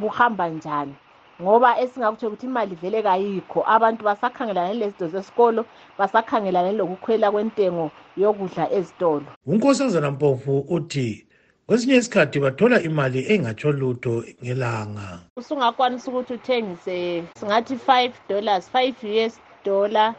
buhamba 0.00 0.48
njani. 0.48 0.94
Ngoba 1.42 1.78
esingakutsho 1.80 2.26
ukuthi 2.28 2.46
imali 2.46 2.74
vele 2.74 3.02
kayikho. 3.02 3.64
Abantu 3.66 4.04
basakhangelane 4.04 4.74
lezinto 4.74 5.06
zesikolo 5.08 5.64
basakhangelane 5.98 6.72
lokukhwela 6.72 7.30
kwentengo 7.32 7.90
yokudla 8.16 8.72
ezitolo. 8.72 9.26
Unkosazana 9.46 10.10
mpofu 10.10 10.58
uthi 10.68 11.26
kwesinye 11.66 11.96
isikhathi 11.96 12.40
bathola 12.40 12.82
imali 12.82 13.32
engatsho 13.32 13.72
lutho 13.72 14.24
ngelanga. 14.44 15.18
Usungakwanisa 15.36 16.10
ukuthi 16.10 16.32
uthengise 16.34 17.24
singathi 17.38 17.74
5 17.74 18.10
dollars 18.28 18.70
5 18.74 19.26
us 19.26 19.40
dollar 19.64 20.14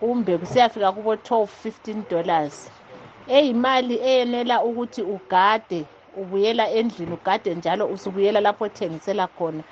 kumbe 0.00 0.38
kusiyafika 0.38 0.92
kubo 0.92 1.14
12 1.14 1.46
15 1.64 2.02
dollars. 2.10 2.70
Eyimali 3.28 3.94
eyenela 4.02 4.64
ukuthi 4.64 5.02
ugade 5.02 5.84
ubuyela 6.16 6.70
endlini 6.70 7.12
ugade 7.12 7.54
njalo 7.54 7.86
usubuyela 7.86 8.40
lapho 8.40 8.64
othengisela 8.64 9.26
khona. 9.26 9.62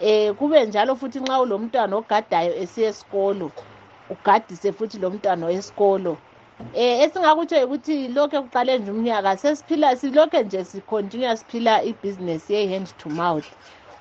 Eh 0.00 0.34
kube 0.34 0.66
njalo 0.66 0.96
futhi 0.96 1.20
nxa 1.20 1.40
ulomntwana 1.40 1.96
ogadayo 1.96 2.52
esiya 2.62 2.88
esikolo 2.88 3.46
ugadise 4.10 4.72
futhi 4.72 4.98
lo 4.98 5.10
mntwana 5.10 5.46
wesikolo. 5.46 6.16
Eh 6.74 7.00
esingakutsho 7.04 7.56
ukuthi 7.66 8.08
lokho 8.08 8.42
kuqale 8.42 8.78
nje 8.78 8.90
umnyaka 8.90 9.36
sesiphila 9.36 9.96
silokho 9.96 10.42
nje 10.42 10.64
sicontinue 10.64 11.36
siphila 11.36 11.82
ibhizinesi 11.90 12.52
ye-hand 12.54 12.88
to 12.98 13.08
mouth 13.08 13.46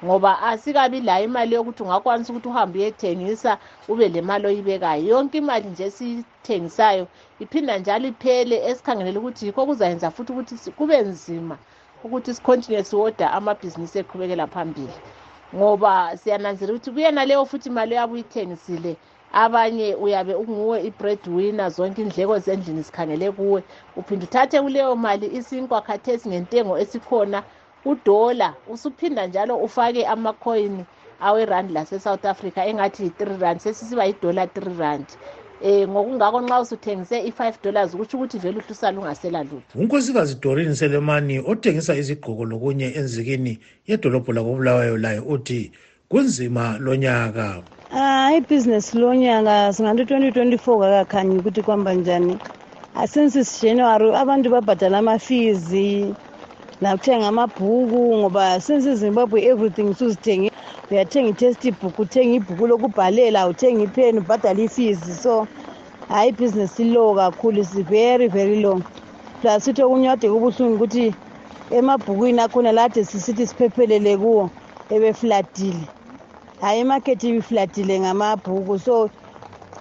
ngoba 0.06 0.42
asikabi 0.42 1.00
layo 1.02 1.26
imali 1.26 1.56
yokuthi 1.56 1.84
ungakwanisa 1.84 2.30
ukuthi 2.34 2.50
uhambe 2.50 2.80
uyethengisa 2.80 3.58
ube 3.88 4.10
le 4.10 4.22
mali 4.22 4.48
oyibekayo. 4.48 5.04
Yonke 5.08 5.38
imali 5.38 5.68
nje 5.70 5.84
esiyithengisayo 5.90 7.08
iphinda 7.40 7.78
njalo 7.78 8.08
iphele 8.08 8.56
esikhangelele 8.70 9.18
ukuthi 9.20 9.46
yikho 9.46 9.66
kuzayenza 9.66 10.12
futhi 10.12 10.32
ukuthi 10.32 10.72
kube 10.78 10.98
nzima 11.02 11.58
ukuthi 12.04 12.34
sicontinue 12.34 12.84
siwoda 12.84 13.32
amabhizinisi 13.32 14.00
eqhubekela 14.00 14.48
phambili. 14.48 14.94
Ngoba 15.56 16.18
siyananzela 16.18 16.74
ukuthi 16.74 16.92
kuyena 16.92 17.26
leyo 17.26 17.46
futhi 17.46 17.70
imali 17.70 17.94
oyabe 17.96 18.14
uyithengisile 18.14 18.96
abanye 19.34 19.96
uyabe 19.96 20.34
unguwe 20.36 20.78
i-bread 20.88 21.20
winner 21.36 21.70
zonke 21.76 22.02
indleko 22.02 22.40
zendlini 22.40 22.82
zikhangele 22.82 23.32
kuwe. 23.32 23.64
Uphinde 23.98 24.26
uthathe 24.26 24.62
kuleyo 24.62 24.96
mali 24.96 25.28
isinkwa 25.38 25.82
khathesi 25.82 26.30
ngentengo 26.30 26.78
esikhona 26.84 27.44
udola 27.86 28.54
usuphinda 28.74 29.28
njalo 29.28 29.58
ufake 29.58 30.06
amakhoyini 30.08 30.86
awerandi 31.22 31.74
lase-south 31.74 32.26
africa 32.26 32.58
engathi 32.70 33.04
yi-three 33.04 33.38
rand 33.38 33.60
sesisiba 33.60 34.06
yidola 34.06 34.48
three 34.48 34.74
rand. 34.78 35.08
Um 35.64 35.90
ngokungako 35.92 36.42
nxa 36.42 36.60
usuthengise 36.62 37.18
i-five 37.30 37.58
dollars 37.64 37.96
kutsho 37.96 38.18
ukuthi 38.18 38.38
vele 38.38 38.58
uhlusa 38.60 38.92
lungasela 38.92 39.44
lutho. 39.44 39.80
Unkosikazi 39.80 40.36
dorin 40.36 40.76
selemani 40.76 41.40
othengisa 41.40 41.96
izigqoko 41.96 42.46
lokunye 42.46 42.88
enzikini 42.96 43.60
yedolobho 43.88 44.34
lakobulawayo 44.34 44.98
layo 44.98 45.24
uthi 45.24 45.72
kunzima 46.10 46.78
lonyaka 46.80 47.64
hayi 47.90 48.38
ibhizinesi 48.38 48.98
lonyaka 48.98 49.74
singathi 49.74 50.02
u-twenty 50.02 50.32
twenty-four 50.32 50.80
kakakhanyi 50.80 51.40
ukuthi 51.40 51.62
kwamba 51.62 51.94
njani. 51.94 52.38
Since 53.06 53.62
january 53.62 54.16
abantu 54.16 54.50
babhadala 54.50 54.98
amafizi 54.98 56.14
nakuthenga 56.84 57.26
amabhuku 57.32 58.00
ngoba 58.20 58.44
since 58.66 58.86
izimbabwe 58.94 59.40
everything 59.52 59.90
suzithenge 60.00 60.50
uyathenga 60.92 61.30
i-textbook 61.34 61.96
uthenga 62.04 62.34
ibhuku 62.40 62.64
lokubhalela 62.72 63.40
uthenga 63.52 63.82
ipheni 63.88 64.18
ubhadala 64.22 64.62
ifizi 64.68 65.14
so 65.24 65.48
hhayi 66.10 66.30
ibhizinesi 66.32 66.84
low 66.94 67.10
kakhulu 67.20 67.60
is 67.64 67.72
very 67.96 68.28
very 68.28 68.58
long 68.66 68.82
plus 69.42 69.64
futhi 69.64 69.82
okunye 69.84 70.08
kade 70.12 70.28
kubuhlungu 70.34 70.76
ukuthi 70.76 71.06
emabhukwini 71.78 72.40
akhona 72.46 72.72
lade 72.72 73.00
sisithi 73.10 73.44
siphephelele 73.48 74.18
kuwo 74.22 74.44
ebefladile 74.96 75.86
hhayi 76.62 76.82
imakhethi 76.82 77.26
ibifladile 77.30 78.00
ngamabhuku. 78.00 78.80
So 78.80 79.10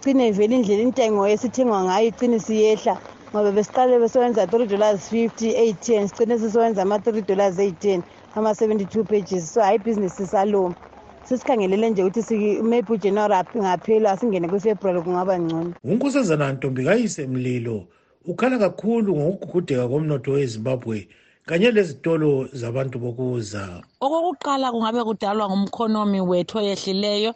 cine 0.02 0.32
vele 0.32 0.56
indlela 0.56 0.82
intengo 0.82 1.28
esithengwa 1.28 1.84
ngayo 1.84 2.08
icine 2.08 2.38
siyehla. 2.46 2.94
Ngoba 3.35 3.53
besiqale 3.53 3.99
besewenza 3.99 4.47
three 4.47 4.66
dollars 4.66 5.09
fifty 5.09 5.49
eyi-ten 5.57 6.09
sicine 6.09 6.38
sisewenza 6.38 6.83
ama-three 6.83 7.23
dollars 7.23 7.59
eyi-ten 7.59 8.03
ama-seventy-two 8.35 9.05
pages. 9.05 9.53
So 9.53 9.61
hhayi 9.61 9.77
ibhizinisi 9.79 10.27
salowo 10.27 10.75
sesikhangelele 11.23 11.90
nje 11.90 12.03
ukuthi 12.03 12.62
maybe 12.62 12.92
ujanuary 12.92 13.35
ngaphela 13.57 14.12
asingene 14.12 14.49
kwifebruary 14.49 15.03
kungaba 15.03 15.38
ngcono. 15.40 15.75
Unkosazana 15.85 16.53
ntombi 16.53 16.85
kayise 16.85 17.27
mlilo. 17.27 17.87
Ukhala 18.25 18.59
kakhulu 18.59 19.16
ngokugugudeka 19.16 19.88
komnotho 19.88 20.33
wezimbabwe. 20.33 21.09
Kanye 21.48 21.70
lezitolo 21.76 22.48
zabantu 22.61 22.96
bokuza. 23.02 23.83
Okokuqala 24.05 24.66
kungabe 24.72 25.00
kudalwa 25.09 25.44
ngumkhonomi 25.50 26.20
wethu 26.31 26.55
oyehlileyo. 26.59 27.33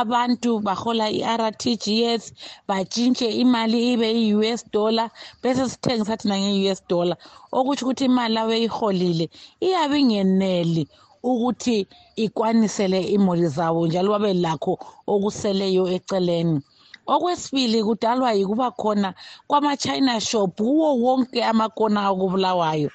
Abantu 0.00 0.50
bahola 0.66 1.06
i-rtgs 1.10 2.24
batshintshe 2.68 3.28
imali 3.42 3.78
ibe 3.92 4.08
i-us 4.24 4.62
dollar 4.74 5.10
bese 5.42 5.62
sithengisa 5.70 6.16
thina 6.20 6.36
nge-us 6.38 6.80
dollar. 6.88 7.18
Okutsho 7.52 7.84
ukuthi 7.84 8.04
imali 8.10 8.36
abeyiholile 8.38 9.26
iyabe 9.66 9.96
ingeneli 10.00 10.84
ukuthi 11.22 11.88
ikwanisele 12.16 13.00
imuli 13.16 13.48
zabo 13.56 13.86
njalo 13.86 14.08
babe 14.14 14.34
lakho 14.34 14.78
okuseleyo 15.12 15.84
eceleni. 15.96 16.62
Okwesibili 17.08 17.82
kudalwa 17.82 18.32
yikuba 18.38 18.70
khona 18.70 19.14
kwama-china 19.48 20.20
shop 20.20 20.60
kuwo 20.60 20.88
wonke 21.02 21.40
amakona 21.44 22.06
akubulawayo. 22.06 22.90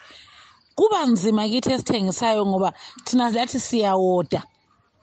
Kuba 0.75 1.05
nzima 1.05 1.47
kithi 1.51 1.71
esithengisayo 1.73 2.45
ngoba 2.45 2.73
thina 3.05 3.29
lathi 3.29 3.59
siyawoda 3.59 4.41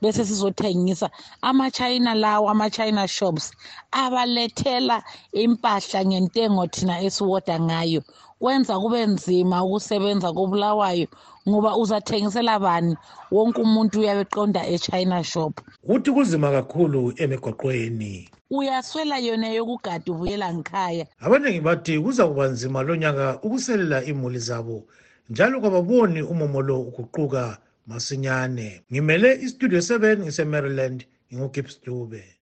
bese 0.03 0.25
sizothengisa. 0.25 1.11
Ama-china 1.43 2.15
lawo 2.15 2.49
ama-china 2.51 3.09
shops 3.09 3.53
abalethela 3.93 5.03
impahla 5.33 6.05
ngentengo 6.05 6.67
thina 6.67 7.01
esiwoda 7.03 7.61
ngayo. 7.61 8.03
Kwenza 8.41 8.79
kube 8.81 9.07
nzima 9.07 9.65
ukusebenza 9.65 10.33
kobulawayo 10.33 11.07
ngoba 11.49 11.77
uzathengisela 11.77 12.59
bani? 12.59 12.97
Wonke 13.31 13.61
umuntu 13.61 14.01
uyabe 14.01 14.21
eqonda 14.21 14.67
e-china 14.67 15.25
shop. 15.25 15.61
Uthi 15.85 16.11
kunzima 16.13 16.51
kakhulu 16.51 17.13
emigwaqweni. 17.17 18.29
Uyaswela 18.51 19.19
yona 19.19 19.49
yokugada 19.53 20.13
ubuyela 20.13 20.55
ngikhaya 20.55 21.07
abaningi 21.21 21.61
bathi 21.61 22.01
kuza 22.01 22.27
kuba 22.27 22.47
nzima 22.49 22.83
lo 22.83 22.97
nyaka 22.97 23.39
ukuselela 23.43 24.05
imuli 24.05 24.39
zabo. 24.39 24.85
Njalo 25.31 25.61
kababoni 25.61 26.23
umumo 26.23 26.63
lo 26.63 26.81
uguquka 26.81 27.59
masinyane. 27.87 28.83
Ngimele 28.93 29.35
istudio 29.35 29.79
7 29.79 30.19
ngise-maryland 30.19 31.05
ngingugibbs 31.33 31.81
dube. 31.85 32.40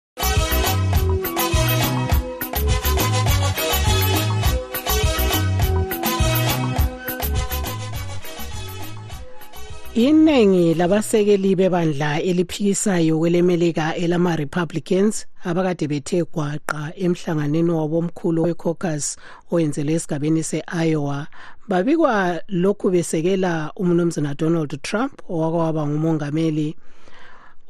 Iningi 9.99 10.75
labasekeli 10.75 11.57
bebandla 11.57 12.23
eliphikisayo 12.23 13.19
kwelemelika 13.19 13.97
elama-republicans 13.97 15.27
abakade 15.45 15.89
bethe 15.89 16.25
gwaqa 16.25 16.93
emhlanganweni 16.97 17.71
wabo 17.71 17.99
omkhulu 17.99 18.43
we-caucus 18.43 19.17
owenzelwe 19.51 19.95
esigabeni 19.95 20.43
se-iowa. 20.43 21.27
Babikwa 21.69 22.43
lokhu 22.49 22.91
besekela 22.91 23.73
umnumzana 23.77 24.35
donald 24.35 24.83
trump 24.83 25.15
owakwaba 25.29 25.87
ngumongameli 25.87 26.77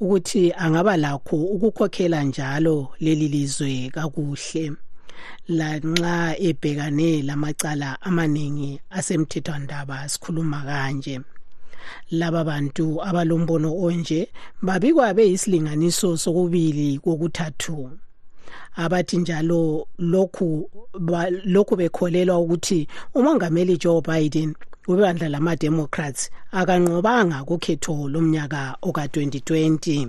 ukuthi 0.01 0.53
angaba 0.53 0.97
lakho 0.97 1.37
ukukhokhela 1.37 2.23
njalo 2.25 2.89
leli 3.01 3.29
lizwe 3.29 3.91
kakuhle 3.95 4.73
lanxa 5.49 6.37
ebhekane 6.39 7.23
lamacala 7.23 8.03
amaningi 8.03 8.81
asemthethwandaba 8.91 10.09
sikhuluma 10.09 10.61
kanje. 10.69 11.21
Laba 12.11 12.45
bantu 12.45 13.03
abalombono 13.03 13.71
onje 13.87 14.29
babikwa 14.63 15.15
beyisilinganiso 15.15 16.17
sokubili 16.17 16.99
kokuthathu. 16.99 17.91
Abathi 18.77 19.17
njalo 19.17 19.87
lokhu 19.99 20.71
lokhu 21.45 21.77
bekholelwa 21.77 22.39
ukuthi 22.39 22.89
umongameli 23.15 23.77
Joe 23.77 24.01
Biden 24.01 24.55
webandla 24.89 25.29
lama-democrats 25.29 26.31
akanqobanga 26.53 27.45
kukhetho 27.45 28.09
lomnyaka 28.09 28.77
oka-2020 28.83 30.09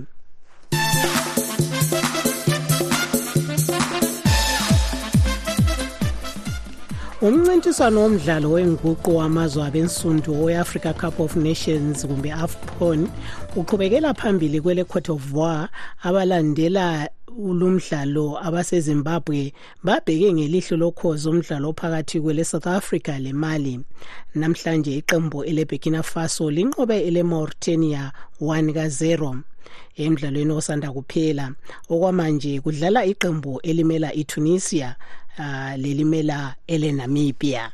umncintiswano 7.22 8.00
womdlalo 8.02 8.50
wenguqu 8.52 9.16
wamazwe 9.16 9.62
abensundu 9.64 10.44
we-africa 10.44 10.94
cup 11.00 11.20
of 11.20 11.36
nations 11.36 12.06
kumbe 12.06 12.32
afcon 12.32 13.08
uqhubekela 13.56 14.14
phambili 14.14 14.60
kwele 14.60 14.84
cote 14.84 15.12
d'ivoire 15.12 15.68
abalandela 16.02 17.10
ulumdlalo 17.36 18.38
abasezimbabwe 18.46 19.52
babheke 19.84 20.32
ngelihlo 20.32 20.76
lokhozi 20.76 21.28
umdlalo 21.28 21.72
phakathi 21.72 22.20
kwele 22.20 22.44
south 22.44 22.66
africa 22.66 23.12
le 23.20 23.32
mali. 23.32 23.80
Namhlanje 24.34 24.96
iqembu 24.96 25.44
eleburkina 25.44 26.02
faso 26.02 26.50
linqobe 26.50 26.96
ele-mauritania 27.08 28.12
1 28.40 28.72
ka-0 28.72 29.40
emdlalweni 29.96 30.52
osanda 30.52 30.92
kuphela 30.92 31.52
okwamanje 31.92 32.60
kudlala 32.64 33.04
iqembu 33.04 33.60
elimela 33.68 34.12
itunisia 34.12 34.96
uh, 35.38 35.76
lelimela 35.76 36.54
elenamibia. 36.66 37.70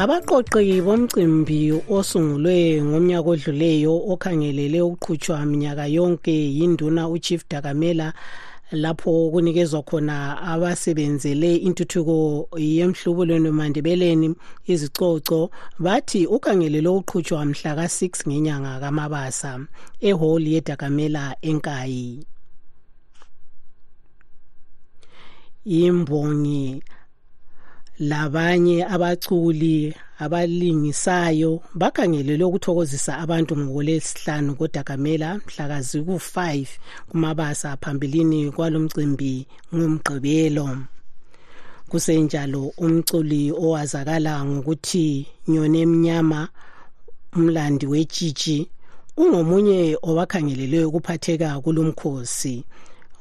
Abaqoqi 0.00 0.80
bomcimbi 0.80 1.76
osungulwe 1.96 2.80
ngomnyaka 2.80 3.28
odluleyo 3.30 3.92
okhangelele 4.12 4.80
ukuqhutshwa 4.80 5.44
minyaka 5.44 5.84
yonke 5.92 6.32
yinduna 6.32 7.04
uchief 7.08 7.44
dakamela 7.50 8.14
lapho 8.72 9.30
kunikezwa 9.30 9.82
khona 9.82 10.42
abasebenzele 10.42 11.56
intuthuko 11.56 12.48
yemhlubulweni 12.58 13.50
mandebeleni 13.50 14.34
izicoco 14.66 15.50
bathi 15.78 16.26
ukhangelele 16.26 16.88
ukuqhutshwa 16.88 17.44
mhla 17.44 17.74
ka-6 17.74 18.28
ngenyanga 18.28 18.80
kamabasa 18.80 19.52
ehall 20.00 20.42
yedakamela 20.46 21.36
enkayi. 21.42 22.24
Imbongi 25.64 26.82
labanye 28.00 28.84
abaculi 28.84 29.94
abalingisayo 30.18 31.60
bakhangelelwe 31.74 32.44
ukuthokozisa 32.48 33.18
abantu 33.18 33.52
ngokolesihlanu 33.56 34.56
kodakamela 34.58 35.28
mhlakazi 35.44 35.98
ku-5 36.06 36.66
kumabasa 37.08 37.76
phambilini 37.76 38.50
kwalomcimbi 38.56 39.46
ngomgqibelo. 39.74 40.68
Kusenjalo 41.90 42.72
umculi 42.78 43.52
owazakala 43.52 44.44
ngokuthi 44.44 45.26
nyone 45.48 45.80
emnyama 45.84 46.48
umlandi 47.36 47.86
wetshitshi 47.92 48.58
ungomunye 49.20 49.98
obakhangelelwe 50.08 50.84
ukuphatheka 50.88 51.60
kulomkhosi. 51.60 52.64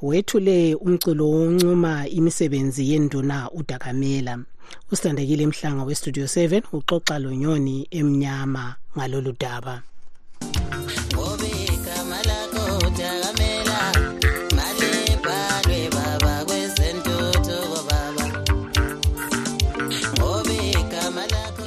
Wethule 0.01 0.75
umculo 0.75 1.25
woncuma 1.31 2.07
imisebenzi 2.07 2.91
yenduna 2.91 3.51
udakamela. 3.51 4.39
Usithandekile 4.91 5.43
emhlanga 5.43 5.83
westudio 5.83 6.25
7 6.25 6.61
uxoxa 6.77 7.19
lonyoni 7.19 7.87
emnyama 7.91 8.75
ngalolu 8.95 9.33
daba. 9.41 9.75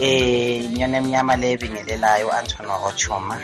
Eh 0.02 0.66
nyona 0.74 0.96
emnyama 0.98 1.36
le 1.36 1.52
ebingelelayo 1.54 2.28
Antono 2.38 2.74
Ochuma 2.88 3.38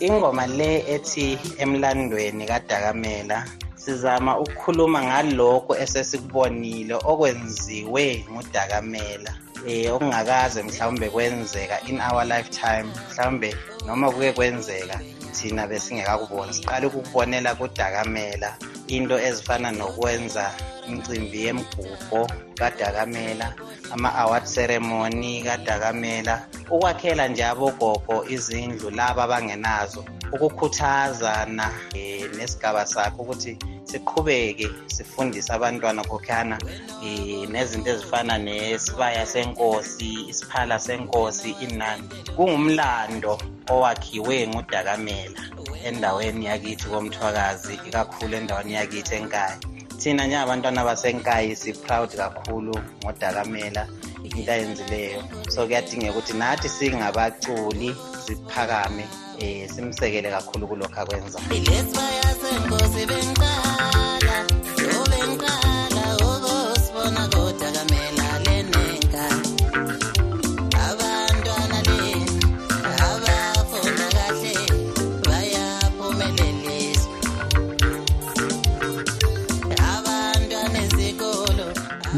ingoma 0.00 0.46
le 0.46 0.82
ethi 0.94 1.38
emlandweni 1.62 2.44
kadakamela 2.50 3.46
sizama 3.84 4.32
ukukhuluma 4.38 5.00
ngalokho 5.08 5.72
esesikubonile 5.84 6.94
okwenziwe 7.10 8.04
ngudakamela. 8.30 9.32
Eh 9.68 9.92
okungakaze 9.94 10.62
mhlawumbe 10.62 11.08
kwenzeka 11.14 11.76
in 11.88 12.00
our 12.00 12.24
lifetime 12.32 12.88
mhlawumbe 13.08 13.50
noma 13.86 14.10
kuke 14.12 14.32
kwenzeka 14.32 14.96
thina 15.36 15.66
besingekakuboni. 15.66 16.52
Siqale 16.52 16.86
ukukubonela 16.86 17.54
kudakamela 17.54 18.50
into 18.88 19.16
ezifana 19.28 19.70
nokwenza 19.70 20.44
imicimbi 20.88 21.38
yemgubho 21.44 22.20
kadakamela. 22.58 23.48
Ama-award 23.92 24.44
ceremony 24.44 25.42
kadakamela 25.42 26.46
ukwakhela 26.70 27.28
nje 27.28 27.44
abogogo 27.44 28.24
izindlu 28.28 28.90
laba 28.90 29.24
abangenazo 29.24 30.04
ukukhuthazana 30.32 31.66
um 31.94 32.36
nesigaba 32.36 32.86
sakhe 32.86 33.22
ukuthi 33.22 33.58
siqhubeke 33.84 34.68
sifundise 34.86 35.52
abantwana 35.52 36.02
khokhana 36.04 36.58
um 37.02 37.52
nezinto 37.52 37.90
ezifana 37.90 38.38
nesibaya 38.38 39.26
senkosi 39.26 40.10
isiphala 40.30 40.78
senkosi 40.78 41.50
inani. 41.60 42.08
Kungumlando 42.36 43.38
owakhiwe 43.72 44.48
ngudakamela 44.48 45.40
endaweni 45.84 46.46
yakithi 46.46 46.86
komthwakazi 46.88 47.74
ikakhulu 47.88 48.36
endaweni 48.36 48.72
yakithi 48.74 49.14
enkaya 49.14 49.58
thina 50.04 50.26
njengabantwana 50.26 50.84
basenkayi 50.84 51.56
si-proud 51.56 52.10
kakhulu 52.16 52.74
ngodakamela 53.00 53.88
into 54.24 54.52
ayenzileyo. 54.52 55.22
So 55.48 55.66
kuyadingeka 55.66 56.12
ukuthi 56.12 56.32
nathi 56.36 56.68
singabaculi 56.68 57.96
siphakame 58.26 59.04
um 59.40 59.68
simsekele 59.68 60.30
kakhulu 60.30 60.68
kulokhu 60.68 61.00
akwenzayo 61.00 61.44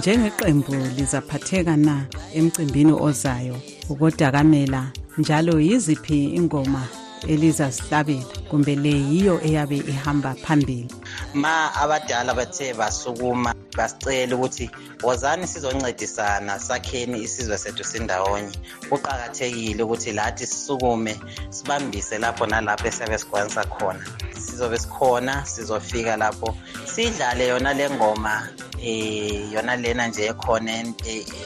njengeqembu 0.06 0.74
lizaphatheka 0.96 1.76
na 1.76 2.06
emcimbini 2.34 2.92
ozayo? 2.92 3.56
Ukodakamela 3.90 4.92
njalo 5.18 5.60
yiziphi 5.60 6.24
ingoma 6.38 6.82
elizasihlabela 7.28 8.24
kumbe 8.50 8.74
le 8.76 8.90
yiyo 8.90 9.40
eyabe 9.44 9.76
ihamba 9.76 10.34
phambili? 10.34 10.90
Ma 11.34 11.74
abadala 11.74 12.34
bathe 12.34 12.74
basukuma 12.74 13.54
basicela 13.76 14.36
ukuthi 14.36 14.70
wozani 15.02 15.46
sizoncedisana 15.46 16.58
sakheni 16.58 17.22
isizwe 17.22 17.58
sethu 17.58 17.84
sindawonye? 17.84 18.52
Kuqakathekile 18.88 19.82
ukuthi 19.82 20.12
lathi 20.12 20.46
sisukume 20.46 21.16
sibambise 21.50 22.18
lapho 22.18 22.46
nalapho 22.46 22.88
esiyabe 22.88 23.18
sikwanisa 23.18 23.64
khona. 23.64 24.04
Sizobe 24.38 24.78
sikhona 24.78 25.46
sizofika 25.46 26.16
lapho. 26.16 26.56
Sidlale 26.84 27.48
yona 27.48 27.74
le 27.74 27.90
ngoma 27.90 28.48
eh 28.82 29.52
yona 29.52 29.76
lena 29.76 30.06
nje 30.06 30.26
ekhona 30.26 30.72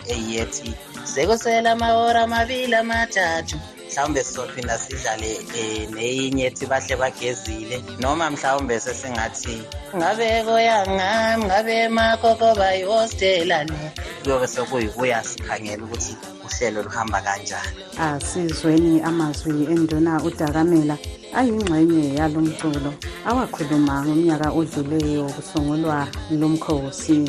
eyethi 0.09 0.75
sekusela 1.05 1.73
amahora 1.73 2.23
amabili 2.23 2.75
amathathu. 2.75 3.57
Mhlawumbe 3.91 4.25
sizophinda 4.25 4.79
sidlale 4.79 5.39
um 5.61 5.95
neyinye 5.95 6.45
ethi 6.47 6.67
bahle 6.67 6.97
bagezile. 6.97 7.83
Noma 7.99 8.31
mhlawumbe 8.31 8.81
sesingathi 8.81 9.63
ngabe 9.97 11.89
koyangami 12.21 12.29
ngabe 12.29 12.41
makokoba 12.41 12.77
ihostelane 12.77 13.93
kuyobe 14.23 14.47
sekuyikuya 14.47 15.25
sikhangela 15.25 15.85
ukuthi 15.85 16.17
uhlelo 16.45 16.83
luhamba 16.83 17.21
kanjani. 17.21 17.85
Asizweni 17.99 19.01
amazwi 19.03 19.65
enduna 19.73 20.23
udakamela 20.23 20.99
ayingxenye 21.35 22.15
yalo 22.15 22.41
mculo 22.41 22.93
awakhuluma 23.27 24.05
ngomnyaka 24.05 24.53
odluleyo 24.53 25.25
kusungulwa 25.35 26.09
lomkhosi. 26.31 27.25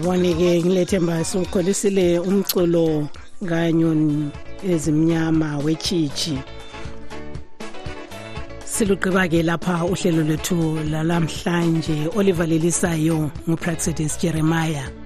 Abone-ke 0.00 0.62
ngilethemba 0.64 1.24
siwukholisile 1.24 2.18
umculo 2.18 3.08
kanyon 3.48 4.30
ezimnyama 4.72 5.58
wechiji 5.64 6.38
silugqiba-ke 8.64 9.42
lapha 9.42 9.84
uhlelo 9.84 10.22
lwethu 10.22 10.58
lalamhlanje 10.90 11.96
oliver 12.16 12.46
lelisayo 12.46 13.30
ngupraxidis 13.48 14.18
jeremiah. 14.22 14.99